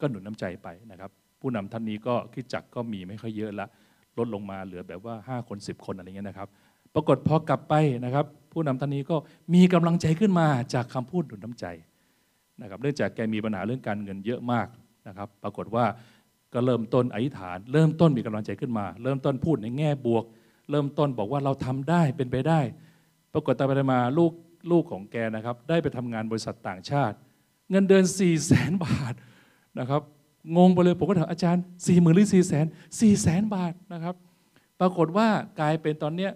[0.00, 3.66] ก็หนุนน้ำใจไปนะครับ ผู้นำท่านนี้ก็คิดจักก็มีไม่ค่อยเยอะละ
[4.18, 6.48] ลดลงมาเหลือแบบว่า 5 คน 10 คนอะไรเงี้ยนะครับ
[6.94, 7.74] ปรากฏพอกลับไป
[8.04, 9.16] นะครับ ผู้นำท่านนี้ก็
[9.54, 11.66] มีกำลังใจขึ้นมาจากคำพูดหนุนน้ำใจ
[12.60, 14.66] นะครับเนื่องจากแกมีปัญหาเรื่องการเงินเยอะมาก
[15.08, 15.84] นะครับ ปรากฏว่า
[16.54, 20.24] ก็เริ่มต้นอธิษฐาน เริ่มต้นมีกำลังใจขึ้นมา เริ่มต้นพูดในแง่บวก
[20.70, 22.60] เริ่มต้นบอกว่าเราทำได้เป็นไปได้
[23.32, 24.32] ปรากฏต่อไปมาลูก
[24.70, 27.16] ลูกของแกนะครับ ได้ไปทำงานบริษัทต่างชาติ
[27.70, 29.14] เงินเดือน4ี่แสนบาท
[29.78, 30.02] นะครับ
[30.56, 32.66] งงไปเลยผมก็ถามอาจารย์4ี่หมื่นหรือสี่แสน
[33.00, 34.14] สี่แสนบาทนะครับ
[34.80, 35.28] ปรากฏว่า
[35.60, 36.32] กลายเป็นตอนเนี้ย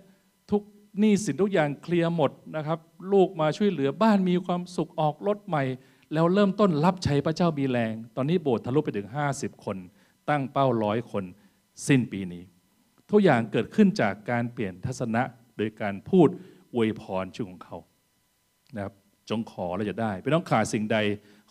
[0.51, 0.62] ทุก
[0.99, 2.79] หนี้สินทุกอย่างเคลียร์หมดนะครับ
[3.12, 5.65] ลูกมาช่วยเหลือบ้านมีความสุขออกรถใหม่
[6.12, 9.77] แล้วเริ่มต้นรับใช้พระเจ้ามีแรง ตอนนี้โบสถ์ทะลุไปถึง 50 คน
[10.29, 11.25] ตั้งเป้าร้อยคน
[11.89, 12.43] สิ้นปีนี้
[13.11, 15.23] ทุกอย่างเกิดขึ้นจากการเปลี่ยนทัศนะ
[15.57, 16.29] โดยการพูด
[16.75, 17.77] อวยพรชื่อของเขา
[18.77, 18.95] นะครับ
[19.31, 20.99] จงขอแล้วจะได้ไม่ต้องขาดสิ่งใด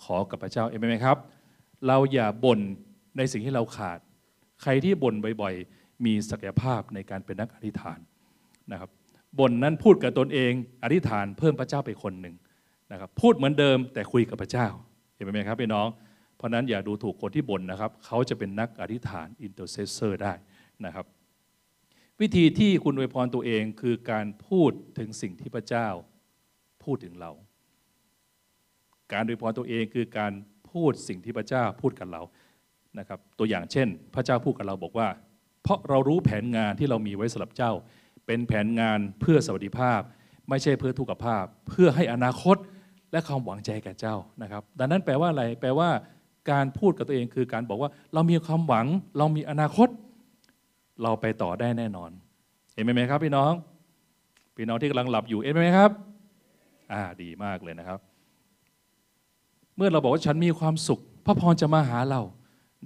[0.04, 1.18] ขอกับพระเจ้าเองไหมครับ
[1.88, 2.60] เราอย่าบ่น
[3.18, 4.00] ในสิ่งที่เราขาด
[4.62, 8.00] ใครที่บ่นบ่อยๆ มีศักยภาพในการเป็นนักอธิษฐาน
[8.72, 8.90] นะครับ
[9.40, 10.52] บ่นนั้นพูดกับตนเอง
[10.84, 12.36] อธิษฐานเพิ่มพระเจ้าไปคนหนึ่ง
[12.92, 14.68] นะครับพูดเหมือนเดิมแต่คุยกับพระเจ้า
[15.16, 15.88] เห็นไหมครับพี่น้อง
[16.38, 20.34] เพราะนั้นอย่าดูถูกคนที่บ่นนะครับ เขาจะเป็นนักอธิษฐาน intercessor ได้
[20.86, 21.06] นะครับ
[22.22, 25.88] วิธีที่คุณอวยพรตัวเองคือการพูดถึงสิ่งที่พระเจ้า
[26.84, 27.32] พูดถึงเรา
[29.14, 30.34] การอวยพรตัวเองคือการ
[30.72, 32.22] พูดสิ่งที่พระเจ้าพูดกับเรา
[33.00, 35.08] นะครับ ตัวอย่างเช่น พระเจ้าพูดกับเราบอกว่า
[35.64, 37.72] เพราะเรารู้แผนงานที่เรามีไว้สำหรับเจ้า
[38.26, 40.02] เป็นแผนงานเพื่อสวัสดิภาพ
[40.50, 42.58] ไม่ใช่เพื่อทุกขภาพ เพื่อให้อนาคต
[43.12, 45.90] และความหวังใจแก่เจ้านะครับ ดังนั้นแปลว่าอะไร แปลว่า
[46.52, 48.86] การพูดกับตัวเองคือการบอกว่าเรามีความหวัง
[49.18, 49.88] เรามีอนาคต
[51.04, 52.10] เราไปต่อได้แน่นอน
[52.74, 53.52] เห็นไหมครับ พี่น้อง
[54.58, 55.92] พี่น้องที่กำลังหลับอยู่เห็นไหมครับ
[56.92, 58.00] อ่าดีมากเลยนะครับ
[59.78, 62.22] เมื่อเราบอกว่าฉันมีความสุข พระพรจะมาหาเรา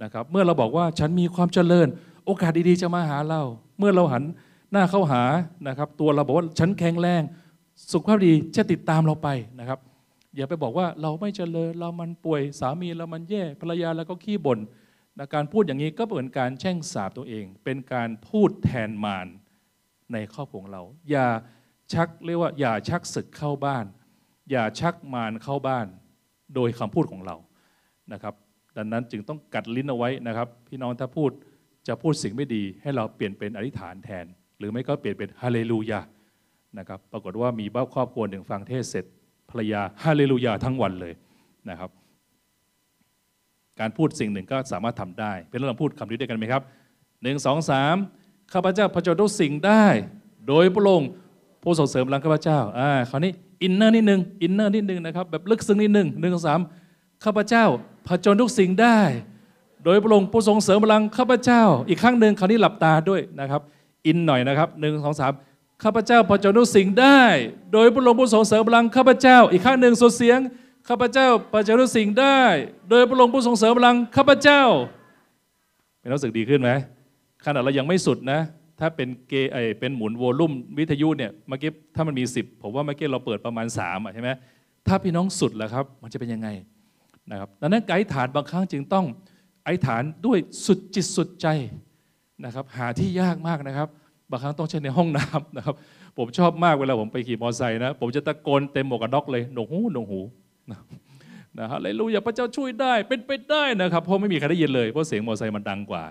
[0.02, 1.86] นะครับ เมื่อเราบอกว่าฉันมีความเจริญ
[2.26, 3.42] โอกาสดีๆจะมาหาเรา
[3.78, 4.22] เมื่อเราหัน
[4.72, 5.22] หน้าเข้าหา
[5.68, 7.22] นะครับ ตัวเราบอกว่าฉันแข็งแรง
[7.92, 9.28] สุขภาพดีจะติดตามเราไป
[9.60, 9.78] นะครับ
[10.36, 14.58] อย่าไปบอกว่าเราไม่เจริญเรามันป่วยสามีเรามันแย่ภรรยาเราก็ขี้บ่น
[15.18, 19.26] นะการพูดอย่างนี้ก็เหมือนการแช่งสาบตัวเอง เป็นการพูดแทนมาร
[20.12, 21.26] ในครอบครัวเรา อย่า
[21.92, 23.86] ชักเรียกว่าอย่าชักศึกเข้าบ้าน
[24.50, 25.86] อย่าชักมารเข้าบ้าน
[26.54, 27.36] โดยคำพูดของเรา
[28.12, 28.34] นะครับ
[28.76, 31.30] ดังนั้นจึงต้องกัดลิ้นเอาไว้นะครับ พี่น้องถ้าพูด
[31.88, 34.26] จะพูดสิ่งไม่ดีให้เราเปลี่ยนเป็นอธิษฐานแทน
[34.58, 36.00] หรือไม่ก็เปลี่ยนเป็นฮาเลลูยา
[36.78, 39.04] นะครับปรากฏว่ามีบ้าครอบครัวหนึ่งฟังเทศเสร็จ
[39.50, 41.14] ภรรยาฮาเลลูยาทั้งวันเลย
[41.70, 41.90] นะครับ
[43.80, 46.62] การพูดสิ่งหนึ่งก็สามารถทำได้ เป็นเรื่องพูดคำนี้ด้วยกันไหมครับ
[47.22, 47.96] หนึ่งสองสาม
[48.52, 49.84] ข้าพเจ้าพระเจ้าทุกสิ่งได้
[50.48, 51.08] โดยพระองค์
[51.62, 56.60] ผู้ส่งเสริมรังข้าพเจ้าอ่าคราวนี้inner นิดนึง inner นิดนึงนะครับแบบลึกซึ้งนิดนึงหนึ่งสองสาม
[57.24, 57.64] ข้าพเจ้า
[58.08, 58.98] ผจญทุกสิ่งได้
[59.84, 63.60] โดยพระองค์ผู้ทรงเสริมพลังข้าพเจ้า อีกครั้งหนึ่งคราวนี้หลับตาด้วยนะครับ
[64.06, 65.32] อินหน่อยนะครับหนึ่งสองสาม
[65.82, 67.20] ข้าพเจ้าผจญทุกสิ่งได้
[67.72, 70.38] โดยพระองค์ผู้ทรงเสริมพลังข้าพเจ้า อีกครั้งหนึ่งสุดเสียง
[70.92, 72.40] ข้าพเจ้าผจญทุกสิ่งได้
[72.88, 74.62] โดยพระองค์ผู้ทรงเสริมพลังข้าพเจ้า
[76.00, 76.70] เป็นรู้สึกดีขึ้นไหม
[77.44, 78.40] ขนาดเรายังไม่สุดนะ
[78.80, 84.30] ถ้าเป็นเกไอเป็นหมุนโวลุ่มวิทยุเนี่ยเมื่อกี้ถ้ามันมี 10 ผมว่าเมื่อกี้เราเปิดประมาณ3อะใช่ไหม
[84.86, 86.48] ถ้าพี่น้องสุดแล้วครับ มันจะเป็นยังไง
[87.30, 89.04] นะครับดังนั้นไกด์ฐานบางครั้งจึงต้อง
[89.64, 91.46] ไอฐานด้วยสุดจิตสุดใจ
[92.44, 93.88] นะครับ หาที่ยากมากนะครับ
[94.30, 95.74] บางครั้งต้องใช้ในห้องน้ำนะครับ
[96.18, 100.20] ผมชอบมากเวลาผมไปขี่มอเตอร์ไซค์นะ ผมจะตะโกนเต็มหมวกกันน็อกเลยหนวกหูหนวกหู
[101.58, 106.04] นะฮะเลยรู้อย่าพระเจ้าช่วยได้เป็นไปได้นะครับเพราะไม่มีใครได้ยินเลยเพราะเสียงมอเตอร์ไซค์มันดังกว่า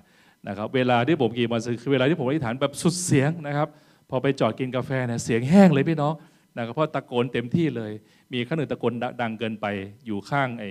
[0.47, 3.67] นะครับเวลาที่ผมขี่มอเตอร์ไซค์คือเวลาที่ผมอธิษฐานแบบสุดเสียงนะครับ
[4.09, 6.13] พอไปจอดกินกาแฟเนี่ยเสียงแห้งเลยพี่น้อง
[6.57, 7.91] นะครับเพราะตะโกนเต็มที่เลย
[8.33, 9.65] มีข้างหนึ่งตะโกนดังเกินไป
[10.05, 10.69] อยู่ข้างไอ้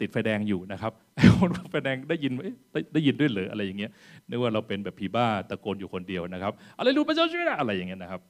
[0.00, 2.32] ติดไฟแดงอยู่นะครับไอ้คนไฟแดงได้ยิน
[2.72, 3.90] ได้ได้ยินด้วยเหรืออะไรอย่างเงี้ย
[4.28, 8.20] นึกว่าเราเป็นแบบผีบ้าตะโกนอยู่คนเดียวนะครับอะไรรู้พระเจ้าช่วยนะอะไรอย่างเงี้ยนะครับ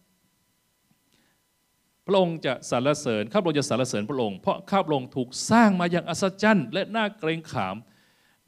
[2.07, 7.77] พระองค์จะสรรเสริญข้าพระองค์จะสรรเสริญพระองค์เพราะข้าพระองค์ถูกสร้างมาอย่างอัศจรรย์และน่าเกรงขาม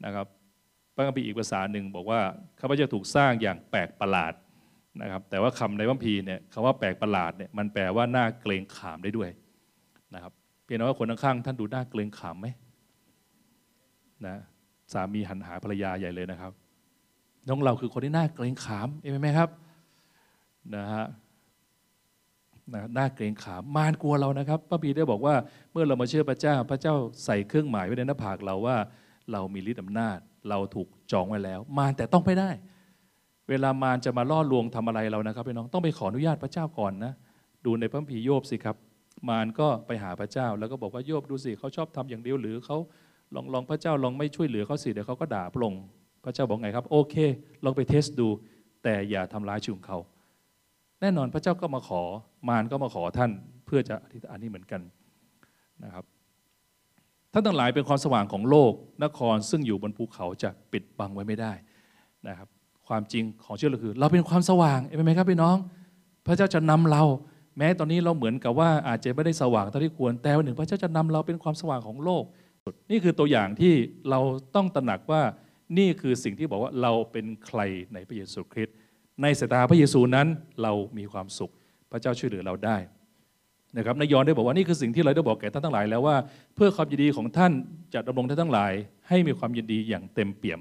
[0.05, 0.27] นะครับ
[0.95, 2.21] พระคัมภีร์อีกภาษาหนึ่งบอกว่า
[2.59, 4.33] ข้าพเจ้าถูกสร้างอย่างแปลกประหลาด
[5.01, 9.29] นะครับแต่ว่าคำในพระคัมภีร์เนี่ยคำว่าแปลกประหลาดเนี่ยมันแปลว่าน่าเกรงขามได้ด้วย
[10.15, 12.47] นะครับเพียงแต่ว่าคนข้างๆท่านดูน่าเกรงขามไหม
[14.25, 14.35] นะ
[14.93, 16.51] สามีหันหาภรรยาใหญ่เลยนะครับ
[17.47, 19.49] น้องเราคือคนที่น่าเกรงขามเห็นไหมครับ
[20.75, 21.05] นะฮะ
[22.73, 25.35] นะน่าเกรงขามมารกลัวเรานะครับพระบีได้บอกว่า
[25.71, 26.93] เมื่อเรามาเชื่อพระเจ้า พระเจ้า
[27.25, 28.77] ใส่เครื่องหมายไว้ในหน้าผากเราว่า
[29.31, 30.17] เรามีฤทธิ์อำนาจ
[30.49, 32.49] เราถูกจองไว้แล้ว มารแต่ต้องไปได้
[33.49, 37.13] เวลามารจะมาล่อลวงทำอะไรเรานะครับพี่น้องต้องไปขออนุญาตพระเจ้าก่อนนะ
[37.65, 38.75] ดูในพระคัมภีโยบสิครับ
[39.29, 42.77] มารก็ไปหาพระเจ้า แล้วก็บอกว่าโยบดูสิเขาชอบทำอย่างเดียวหรือเขา
[43.35, 45.83] ลองลองพระเจ้าลองไม่ช่วยเหลือเขาสิเดี๋ยวเขาก็ด่าพระองค์
[46.23, 47.15] พระเจ้าบอกไงครับ โอเค
[47.63, 48.27] ลองไปเทสดู
[48.83, 49.97] แต่อย่าทำร้ายชีวิตเขา
[51.05, 52.01] แน่นอนพระเจ้าก็มาขอ
[52.49, 53.31] มารก็มาขอท่าน
[53.65, 54.81] เพื่อจะอธิษฐานนี้เหมือนกัน
[55.83, 56.03] นะครับ
[57.33, 61.53] ท่านทั้งหลายเป็นความสว่างของโลกนครซึ่งอยู่บนภูเขาจะปิดบังไว้ไม่ได้
[62.27, 62.47] นะครับ
[62.87, 65.55] ความจริงของเชื่อเราคือ เราเป็นความสว่างเห็นไหมครับพี่น้อง
[66.27, 67.03] พระเจ้าจะนำเรา
[67.57, 72.23] แม้ตอนนี้เราเหมือนกับว่าอาจจะไม่ได้สว่างเท่าที่ควรแต่วันหนึ่ง พระเจ้าจะนำเราเป็นความสว่างของโลก
[72.91, 73.73] นี่คือตัวอย่างที่
[74.09, 74.19] เรา
[74.55, 75.21] ต้องตระหนักว่า
[75.77, 77.59] นี่คือสิ่งที่บอกว่าเราเป็นใคร
[77.93, 78.75] ในพระเยซูคริสต์
[79.21, 80.27] ในสายตาพระเยซูนั้น
[80.61, 81.51] เรามีความสุข
[81.91, 82.77] พระเจ้าช่วยเหลือเราได้
[83.77, 86.15] นะครับนายยอนได้บอกว่านี่คือสิ่งที่เราได้บอกแก่ท่านทั้งหลายแล้วว่า
[86.55, 87.51] เพื่อความยินดีของท่าน
[87.93, 88.71] จะดำรงท่านทั้งหลาย
[89.07, 90.59] ให้มีความยินดีอย่างเต็มเปี่ยม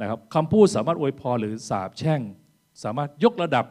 [0.00, 2.20] นะครับคำพูดสามารถอวยพรหรือสาบแช่ง
[2.82, 3.64] สามารถยกระดับ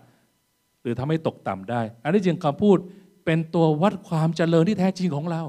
[0.81, 2.77] หรือทำให้ตกต่ำได้ อันนี้จึงคำพูด
[3.25, 5.43] เป็นตัววัดความเจริญที่แท้จริงของเรา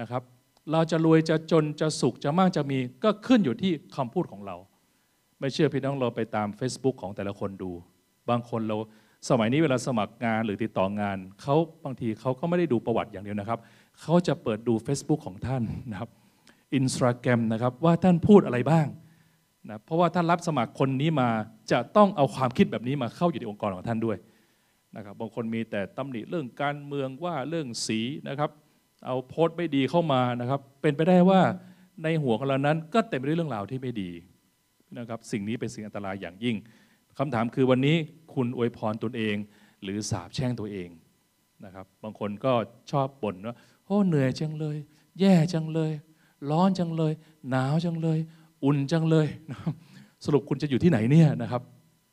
[0.00, 0.22] นะครับ
[0.72, 4.56] เราจะรวยจะจนจะสุขจะมากจะมีก็ขึ้นอยู่ที่คำพูดของเรา
[5.40, 7.72] ไม่เชื่อพี่น้องเราไปตาม Facebook ของแต่ละคนดู
[8.28, 8.76] บางคนเรา
[9.28, 13.58] สมัยนี้เวลาสมัครงานหรือติดต่องานเขาบางทีเขาก็ไม่ได้ดูประวัติอย่างเดียวนะครับ
[14.00, 16.10] เขาจะเปิดดู Facebook ของท่านนะครับ
[16.74, 18.86] อินสตาแกรมนะครับว่าท่านพูดอะไรบ้าง
[19.68, 21.28] นะเพราะว่าท่านรับสมัครคนนี้มา
[21.72, 24.16] จะต้องเอาความคิดแบบนี้มาเข้าอยู่ในองค์กรของท่านด้วย
[24.96, 28.50] นะครับบางคนมีแต่ตำหนิเรื่องการเมืองว่าเรื่องสีนะครับ
[29.06, 31.40] เอาโพสต์ไม่ดีเข้ามานะครับเป็นไปได้ว่า
[32.02, 34.10] ในหัวของเรานั้นก็เต็มไปด้วยเรื่องราวที่ไม่ดี
[34.98, 36.56] นะครับสิ่งนี้เป็นสิ่งอันตรายอย่างยิ่ง
[37.18, 37.96] คำถามคือวันนี้
[38.34, 39.36] คุณอวยพรตนเอง
[39.82, 40.88] หรือสาบแช่งตัวเอง
[41.64, 42.52] นะครับบางคนก็
[42.90, 44.76] ชอบบ่นว่าโอ้เหนื่อยจังเลย
[45.20, 45.92] แย่จังเลย
[46.50, 47.12] ร้อนจังเลย
[47.50, 48.18] หนาวจังเลย
[48.64, 49.58] อุ่นจังเลยนะ
[50.24, 51.62] สรุปคุณจะอยู่ที่ไหนเนี่ยนะครับ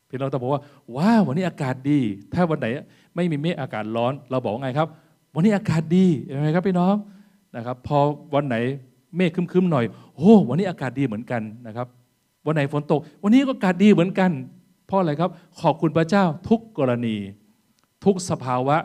[0.08, 0.62] พี่น้องต้องบอกว่า
[0.96, 2.00] ว้าววันนี้อากาศดี
[2.34, 2.66] ถ้าวันไหน
[3.16, 4.88] ไม่มีเมฆอากาศร้อน เราบอกว่าไงครับ
[5.34, 6.94] วันนี้อากาศดีเห็นไหมครับพี่น้อง
[7.56, 7.98] นะครับ พอ
[8.34, 8.56] วันไหน
[9.16, 9.84] เมฆคึ้มๆหน่อย
[10.16, 11.86] โอ้วันนี้อากาศดีเหมือนกันนะครับ
[12.46, 14.30] วันไหนฝนตก วันนี้ก็อากาศดีเหมือนกัน
[14.86, 15.30] เพราะอะไรครับ
[15.60, 17.16] ขอบคุณพระเจ้าทุกกรณี
[18.04, 18.76] ทุกสภาวะ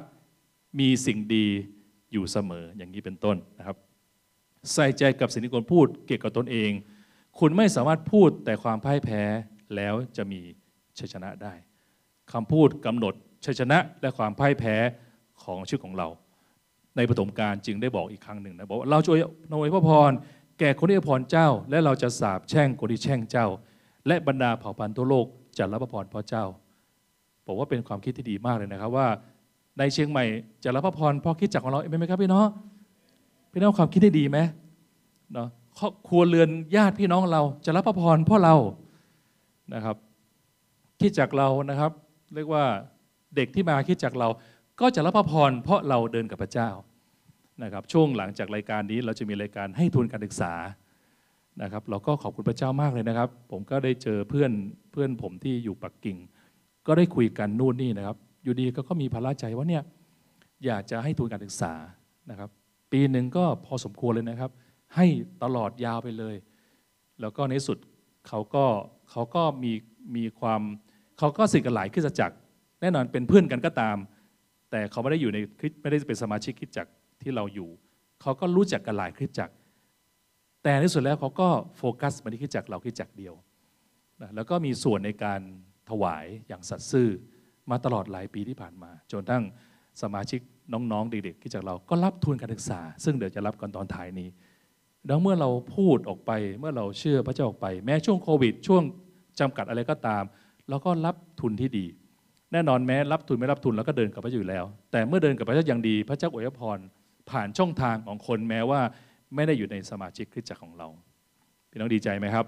[0.80, 1.46] มีสิ่งดี
[2.12, 3.78] อยู่เสมออย่างนี้เป็นต้นนะครับ
[4.74, 6.72] ใส่ใจกับสิ่งที่คนพูดเกี่ยวกับตนเอง
[7.40, 9.22] คุณไม่สามารถพูดแต่ความพ่ายแพ้
[9.76, 10.40] แล้วจะมี
[11.00, 11.54] ชัยชนะได้
[12.34, 13.14] คำพูดกำหนด
[13.46, 14.76] ชัยชนะและความพ่ายแพ้
[15.44, 16.08] ของชีวิตของเรา
[16.98, 19.16] ในปฐมกาลจึงได้บอกอีกครั้งหนึ่งนะบอกว่าเราจะอ
[19.62, 20.12] วยพระพร
[20.64, 23.48] แก่คนที่อวยพรเจ้า และเราจะสาบแช่งคนที่แช่งเจ้า
[24.08, 25.26] และบรรดาเผ่าพันธุ์ทั่วโลก
[25.58, 26.46] จะรับพระพรเพราะเจ้า
[27.46, 29.08] บอกว่าเป็นความคิดที่ดีมากเลยนะครับว่า
[29.78, 30.26] ในเชียงใหม่
[30.64, 32.48] จะรับพระพรเพราะคิดจักของเราเองไหมครับพี่น้อง
[33.54, 34.40] พี่น้องความคิดได้ดีไหม
[35.34, 35.48] เนาะ
[35.80, 38.56] ครอบครัวเรือนญาติพี่น้องเราจะรับพระพรเพราะเรา
[39.74, 39.96] นะครับ
[41.02, 41.92] คิดจากเรานะครับ
[42.36, 42.64] เรียกว่า
[43.36, 44.28] เด็กที่มาคิดจากเรา
[44.80, 46.70] ก็จะรับพระพรเพราะเราเดินกับพระเจ้า
[47.64, 50.54] นะครับช่วงหลังจากรายการนี้เราจะมีรายการให้ทุนการศึกษา
[51.62, 54.52] นะครับเราก็ขอบคุณพระเจ้ามากเลยนะครับ ผมก็ได้เจอเพื่อน
[54.92, 56.18] เพื่อนผมที่อยู่ปักกิ่ง
[56.88, 59.84] ก็ได้คุยกันนู่นนี่นะครับ อยู่ดีก็มีภาระใจว่าเนี่ย
[60.66, 61.74] อยากจะให้ทุนการศึกษา
[62.30, 62.50] นะครับ
[62.92, 64.52] ปีหนึ่งก็พอสมควรเลยนะครับ
[64.96, 65.06] ให้
[65.44, 66.36] ตลอดยาวไปเลย
[67.22, 67.78] แล้วก็ในสุด
[68.28, 68.66] เขาก็
[69.12, 69.74] เขาก็มี
[70.16, 70.62] มีความ
[71.18, 72.36] เขาก็สิ่งกันหลายขึ้นจักร
[72.82, 73.98] แน่นอนเป็นเพื่อนกันก็ตาม
[74.72, 76.92] แต่เขาไม่ได้อยู่ในคริสไม่ได้เป็นสมาชิกคริสตจักร
[77.24, 77.70] ที่เราอยู่
[78.22, 79.54] เขาก็รู้จักกันหลายคริสตจักร
[80.64, 83.34] แต่ในที่สุดแล้วเขาก็โฟกัสมาที่คริสตจักรเราคริสตจักรเดียว
[84.22, 85.42] นะแล้วก็มีส่วนในการ
[85.90, 87.10] ถวายอย่างสัตย์ซื่อ
[87.72, 89.44] มาตลอดหลายปีที่ผ่านมา จนทั้ง
[90.02, 90.40] สมาชิก
[90.74, 94.30] น้องๆ เด็กๆคริสตจักรเราก็รับทุนการศึกษา ซึ่งเดี๋ยวจะรับกันตอนท้ายนี้
[95.10, 98.84] ดังเมื่อเราพูดออกไปเมื่อเราเชื่อพระเจ้าออกไป แม้ช่วงโควิด ช่วง
[99.40, 100.24] จำกัดอะไรก็ตาม
[100.70, 101.86] เราก็รับทุนที่ดี
[102.52, 106.80] แน่นอนแม้รับทุนไม่รับทุนเราก็เดินกับพระเจ้าอยู่แล้ว แต่เมื่อเดินกับพระเจ้าอย่างดี พระเจ้าอวยพร
[107.32, 108.82] ผ่านช่องทางของคนแม้ว่า
[109.36, 110.88] ไม่ได้อยู่ในสมาชิกคริสตจักรของเรา
[111.70, 112.46] พี่น้องดีใจไหมครับ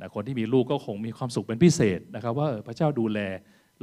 [0.00, 3.20] นะคนที่มีลูกก็คงมีความสุขเป็นพิเศษนะครับ ว่าพระเจ้าดูแล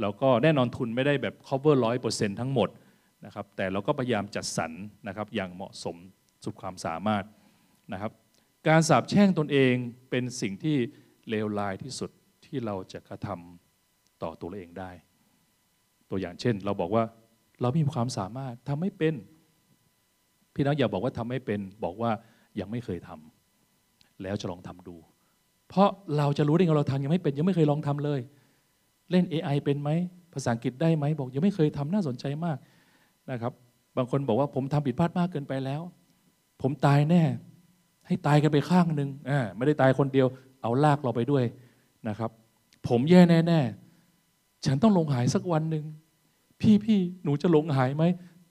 [0.00, 2.68] แล้วก็แน่นอนทุนไม่ได้แบบ cover ร้อยเปอร์เซ็นต์ทั้งหมด
[3.24, 4.72] นะครับ แต่เราก็พยายามจัดสรร
[5.08, 5.96] นะครับอย่างเหมาะสม
[6.44, 7.24] สุดความสามารถ
[7.92, 8.12] นะครับ
[8.68, 9.74] การสาบแช่งตนเอง
[10.10, 10.76] เป็นสิ่งที่
[11.28, 12.10] เลวร้ายที่สุด
[12.46, 14.90] ที่เราจะกระทำต่อตัวเราเองได้
[16.10, 17.04] ตัวอย่างเช่น เราบอกว่า
[17.60, 19.14] เรามีความสามารถทำไม่เป็น
[20.56, 22.10] พี่น้องอย่าบอกว่าทำไม่เป็นบอกว่า
[22.60, 24.96] ยังไม่เคยทำแล้วจะลองทำดู
[25.68, 25.88] เพราะ
[26.18, 28.20] เราจะรู้ได้ไงเราทำยังไม่เป็นยังไม่เคยลองทำเลย
[29.10, 29.90] เล่น AI เป็นไหม
[30.34, 32.58] ภาษาอังกฤษได้ไหมบอกยังไม่เคยทำน่าสนใจมาก
[33.30, 33.52] นะครับ
[33.96, 35.82] บางคนบอกว่าผมทำผิดพลาดมากเกินไปแล้ว
[36.62, 37.22] ผมตายแน่
[38.06, 40.26] ให้ตายกันไปข้างหนึ่งอ่าไม่ได้ตายคนเดียว
[40.62, 41.44] เอาลากเราไปด้วย
[42.08, 42.30] นะครับ
[42.88, 45.84] ผมแย่แน่ๆฉันต้องลงหายสักวันหนึ่ง
[46.60, 48.04] พี่พี่หนูจะลงหายไหม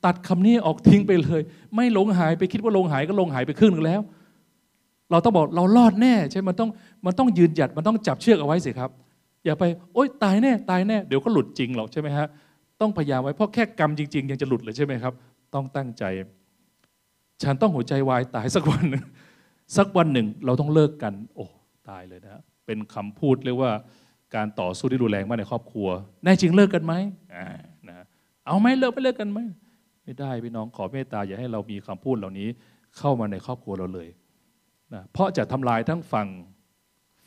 [0.05, 1.41] ตัดคำนี้ออกทิ้งไปเลย
[1.75, 4.01] ไม่ลงหายไปคิดว่าลงหายก็ลงหายไปครึ่งหนึ่งแล้ว
[5.11, 6.69] เราต้องบอกเรารอดแน่ใช่มันต้อง
[7.05, 8.89] มันต้องยืนหยัดมันต้องจับเชือกเอาไว้สิครับ
[9.45, 9.63] อย่าไป
[9.93, 12.27] โอ๊ยตายแน่ตายแน่เดี๋ยวก็หลุดจริงหรอกใช่ไหมฮะ
[12.81, 15.13] ต้องพยายามไว้เพราะแค่กรรมจริง ๆ ยังจะหลุดเลยใช่ไหมครับ
[15.53, 16.03] ต้องตั้งใจ
[17.43, 19.03] ฉันต้องหัวใจวายตายสักวันหนึ่ง
[19.77, 21.45] สักวันหนึ่งเราต้องเลิกกัน โอ้
[21.89, 23.71] ตายเลยนะเป็นคำพูดเรียกว่า
[24.35, 25.87] การต่อสู้ที่รุนแรงมากในครอบครัว
[26.23, 26.93] แน่จริงเลิกกันไหม
[27.35, 27.47] อ่า
[27.87, 28.05] นะ
[28.45, 29.39] เอาไหมเลิกไม่เลิกกันไหม
[30.05, 32.49] ไม่ได้พี่น้องขอเมตตาอย่าให้เรามีคำพูดเหล่านี้
[32.97, 34.09] เข้ามาในครอบครัวเราเลย
[34.93, 36.27] นะเพราะจะทำลายทั้งฝั่ง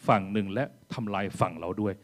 [0.09, 0.65] ฝั่งหนึ่งและ
[0.95, 1.95] ทำลายฝั่งเราด้วย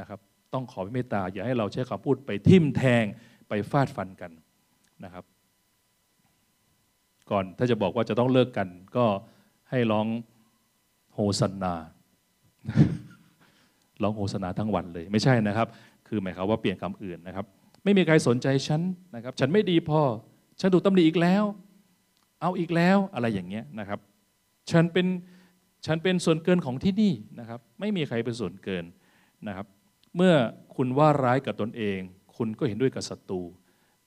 [0.00, 0.18] นะครับ
[0.54, 3.04] ต้องขอเมตตาอย่าให้เราใช้คำพูดไปทิ่มแทง
[3.48, 4.32] ไปฟาดฟันกัน
[5.04, 5.24] นะครับ
[7.30, 9.06] ก่อนถ้าจะบอกว่าจะต้องเลิกกัน ก็
[9.70, 10.06] ให้ร้อง
[11.14, 11.74] โฮสันนา
[14.02, 15.68] ร้องโฮสนาทั้งวันเลย ไม่ใช่นะครับ
[16.08, 17.46] คือหมายความว่าเปลี่ยนคำอื่นนะครับ
[17.84, 18.82] ไม่มีใครสนใจฉัน
[19.14, 20.00] นะครับ ฉันไม่ดีพอ
[20.60, 21.44] ฉันถูกตำหนิอีกแล้ว
[22.40, 23.98] เอาอีกแล้วอะไรอย่างเงี้ยนะครับ
[24.70, 25.06] ฉันเป็น
[25.86, 28.84] ฉันเป็นส่วนเกินของที่นี่นะครับ ไม่มีใครเป็นส่วนเกิน
[29.46, 29.66] นะครับ
[30.16, 30.34] เมื่อ
[30.76, 31.98] คุณว่าร้ายกับตนเอง
[32.36, 33.40] คุณก็เห็นด้วยกับศัตรู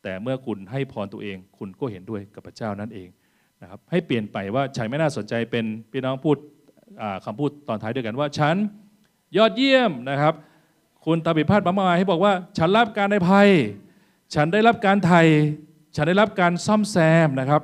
[0.04, 3.08] แต่เมื่อคุณให้พรตัวเอง คุณก็เห็นด้วยกับพระเจ้านั่นเอง
[3.62, 6.38] นะครับ ให้เปลี่ยนไปว่าฉันไม่น่าสนใจเป็นพี่น้องพูด
[7.26, 8.56] คำพูดตอนท้ายด้วยกันว่า ฉัน
[9.38, 10.34] ยอดเยี่ยมนะครับ
[11.10, 13.50] คุณตาบิพาดมามายให้บอกว่า ฉันรับการในภัย
[14.36, 15.28] ฉันได้รับการไทย
[15.96, 17.62] ฉันได้รับการซ่อมแซมนะครับ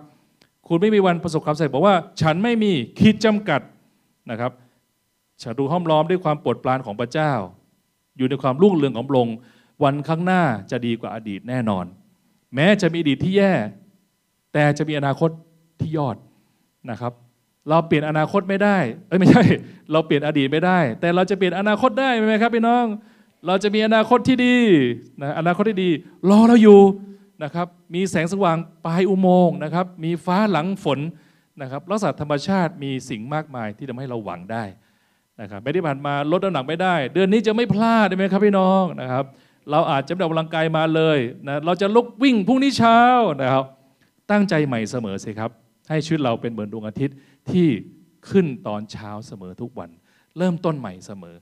[0.68, 3.62] คุณไม่มีวันประสบความสำเร็จบอกว่า ฉันไม่มีขีดจำกัด
[4.32, 4.52] นะครับ
[5.42, 7.32] ฉันดูห้อมล้อมด้วยความโปรดปรานของพระเจ้า
[8.18, 9.36] อยู่ในความรุ่งเรืองของพระองค์
[9.84, 11.86] วันข้างหน้าจะดีกว่าอดีตแน่นอน
[12.56, 13.54] แม้จะมีอดีตที่แย่
[14.54, 15.30] แต่จะมีอนาคต
[15.80, 16.18] ที่ยอด
[16.92, 17.14] นะครับ
[17.70, 18.78] เราเปลี่ยนอนาคตไม่ได้
[19.08, 19.44] เอ้ยไม่ใช่
[19.92, 22.86] เราเปลี่ยนอดีตไม่ได้ แต่เราจะเปลี่ยนอนาคตได้ไหมครับพี่น้อง
[23.48, 24.58] เราจะมีอนาคตที่ดี
[25.22, 25.90] นะอนาคตที่ดี
[26.30, 26.82] รอเราอยู่
[27.44, 31.00] นะครับ มีแสงสว่างปลายอุโมงค์นะครับ มีฟ้าหลังฝน
[31.62, 34.64] นะครับลักษณะธรรมชาติมีสิ่งมากมายที่ทำให้เราหวังได้
[35.42, 39.24] นะครับไม่ได้ผ่านมาลดน้ำหนักไม่ได้ เดือนนี้จะไม่พลาดได้ไหมครับพี่น้องนะครับ
[39.72, 43.00] เราอาจจะไม่ได้ออกกำลังกายมาเลยนะเราจะลุกวิ่งพรุ่งนี้เช้า
[43.42, 43.66] นะครับ
[44.32, 45.52] ตั้งใจใหม่เสมอสิครับ
[45.90, 47.16] ให้ชีวิตเราเป็นเหมือนดวงอาทิตย์
[47.52, 47.68] ที่
[48.30, 49.90] ขึ้นตอนเช้าเสมอทุกวัน
[50.38, 51.36] เริ่มต้นใหม่เสมอ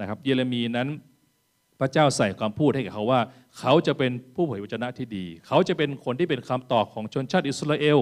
[0.00, 0.88] นะครับ เยเรมีนั้น
[1.80, 3.20] พระเจ้าใส่ความพูดให้กับเขาว่า
[3.58, 7.98] เขาจะเป็นผู้เผยวจนะที่ดี เขาจะเป็นคนที่เป็นคำตอบของชนชาติอิสราเอล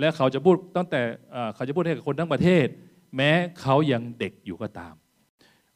[0.00, 1.00] และเขาจะพูดตั้งแต่
[1.54, 2.66] เขาจะพูดให้กับคนทั้งประเทศ
[3.16, 4.94] แม้เขายังเด็กอยู่ก็ตาม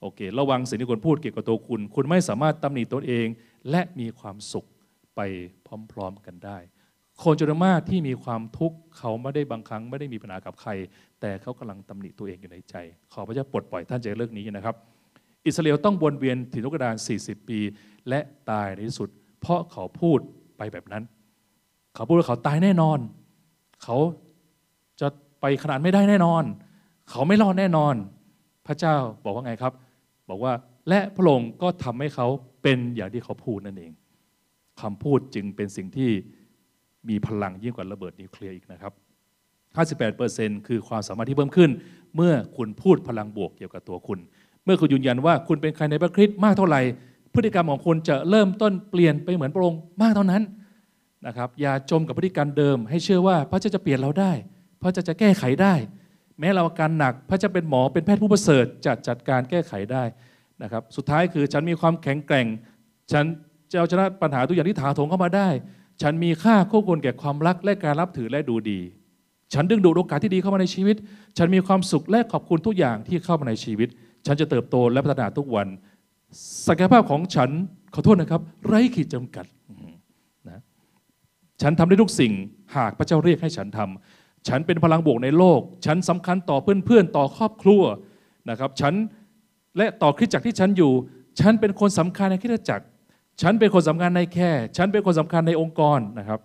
[0.01, 3.27] โอเค ระวังสิ่งที่คุณพูดเกี่ยวกับตัวคุณ คุณไม่สามารถตำหนิตัวเอง
[3.71, 4.67] และมีความสุข
[5.17, 5.21] ไป
[5.93, 6.59] พร้อมๆกันได้
[7.23, 10.71] คนจำนวนมากที่มีความทุกข์เขาไม่ได้บางครั้งไม่ได้มีปัญหากับใคร
[11.21, 12.75] แต่เขากำลังตำหนิตัวเองอยู่ในใจ
[13.13, 14.77] ขอพระเจ้าปลดปล่อยท่านจากเรื่องนี้นะครับ
[15.49, 17.59] อิสราเอลต้องวนเวียนถิ่นทุกดาน 40 ปี
[18.09, 19.09] และตายในที่สุด
[19.41, 20.19] เพราะเขาพูด
[20.59, 21.03] ไปแบบนั้น
[21.95, 22.99] เขาพูดว่าเขาตายแน่นอน
[23.83, 23.97] เขา
[25.01, 25.09] จะ
[25.41, 26.43] ไปขนาดไม่ได้แน่นอน
[27.11, 27.95] เขาไม่รอดแน่นอน
[28.67, 29.73] พระเจ้าบอกว่าไงครับ
[30.31, 30.53] บอกว่า
[30.89, 32.27] และพระองค์ก็ทำให้เขา
[32.63, 33.93] เป็นอย่างที่เขาพูดนั่นเอง
[34.81, 36.11] คำพูดจึงเป็นสิ่งที่
[37.09, 38.93] มีพลังยิ่งกว่าระเบิดนิวเคลียร์อีกนะครับ
[39.77, 41.71] 58%คือความสามารถที่เพิ่มขึ้น
[42.15, 44.19] เมื่อคุณพูดพลังบวกเกี่ยวกับตัวคุณ
[44.69, 46.81] มื่อคุณยืนยันว่าคุณเป็นใครในพระคริสต์มากเท่าไหร่
[47.35, 50.43] พฤติกรรมของคุณจะเริ่มต้นเปลี่ยนไปเหมือนพระองค์มากเท่านั้น
[51.27, 54.33] นะครับอย่าจมกับพฤติกรรมเดิม ให้เชื่อว่าพระเจ้าจะเปลี่ยนเราได้
[54.83, 55.75] พระเจ้าจะแก้ไขได้
[56.41, 60.03] แม้เราอาการหนักพระเจ้าเป็นหมอเป็นแพทย์ผู้ประเสริฐจะจัดการแก้ไขได้
[60.63, 62.47] นะครับสุดท้ายคือฉันมีความแข็งแกร่ง
[63.13, 63.25] ฉัน
[63.71, 65.49] จะเอาชนะปัญหาทุกอย่างที่ถาโถมเข้ามาได้
[66.03, 68.81] ฉันมีค่าคู่ควรแก่ความรักและการรับถือและดูดี
[69.55, 70.97] ฉันดึงดูดโอกาสที่ดีเข้ามาในชีวิต
[71.39, 73.89] ฉันมีความสุขและขอบคุณทุกอย่างที่เข้ามาในชีวิต
[74.27, 75.67] ฉันจะเติบโตและพัฒนาทุกวัน
[76.67, 77.51] ศักยภาพของฉัน
[77.95, 79.47] ขอโทษนะครับ ไร้ขีดจำกัด
[80.49, 80.63] นะ
[81.63, 82.33] ฉันทำได้ทุกสิ่ง
[82.77, 87.83] หากพระเจ้าเรียกให้ฉันทำฉันเป็นพลังบวกในโลก ฉันสำคัญต่อเพื่อนๆต่อครอบครัว
[88.51, 88.95] นะครับฉัน
[89.77, 90.93] และต่อคริสตจักรที่ฉันอยู่
[91.41, 92.85] ฉันเป็นคนสำคัญในคริสตจักร
[93.43, 96.41] ฉันเป็นคนสำคัญในแค่ ฉันเป็นคนสำคัญในองค์กรนะครับ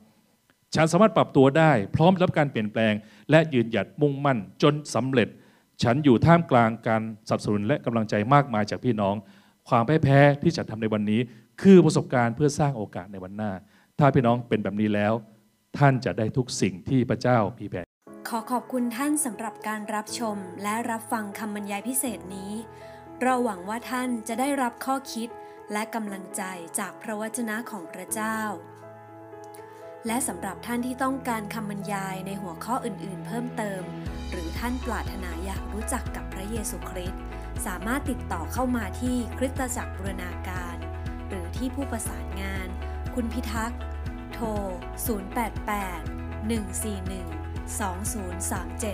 [0.76, 2.94] ฉันสามารถปรับตัวได้ พร้อมรับการเปลี่ยนแปลง
[3.32, 5.28] และยืนหยัดมุ่งมั่นจนสำเร็จ
[5.82, 9.16] ฉันอยู่ท่ามกลางการสนับสนุนและกำลังใจมากมายจากพี่น้อง
[9.70, 11.22] ความแพ้แพ้ที่ฉันทำในวันนี้
[11.62, 13.52] คือประสบการณ์เพื่อสร้างโอกาสในวันหน้า
[14.00, 15.14] ถ้าพี่น้องเป็นแบบนี้แล้ว
[15.78, 17.86] ท่านจะได้ทุกสิ่งที่พระเจ้ามีแผน
[18.28, 22.52] ขอขอบคุณท่านสำหรับการรับชมและรับฟังคำบรรยายพิเศษนี้
[23.22, 25.30] เราหวังว่าท่านจะได้รับข้อคิด
[25.72, 26.44] และกำลังใจ
[26.80, 28.40] จากพระวจนะของพระเจ้า
[30.08, 33.82] และสำหรับท่านที่ต้องการคำบรรยายในหัวข้ออื่นๆ เพิ่มเติม
[34.30, 37.22] หรือท่านปรารถนาอยากรู้จักกับพระเยซูคริสต์
[37.66, 40.76] สามารถติดต่อเข้ามาที่คริสตจักรบูรณาการ
[41.28, 42.68] หรือที่ผู้ประสานงาน
[43.16, 43.80] คุณพิทักษ์
[44.34, 44.48] โทร
[45.08, 47.54] 088 141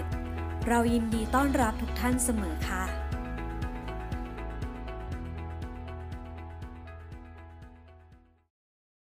[0.06, 2.84] 2037 เรายินดีต้อนรับทุกท่านเสมอค่ะ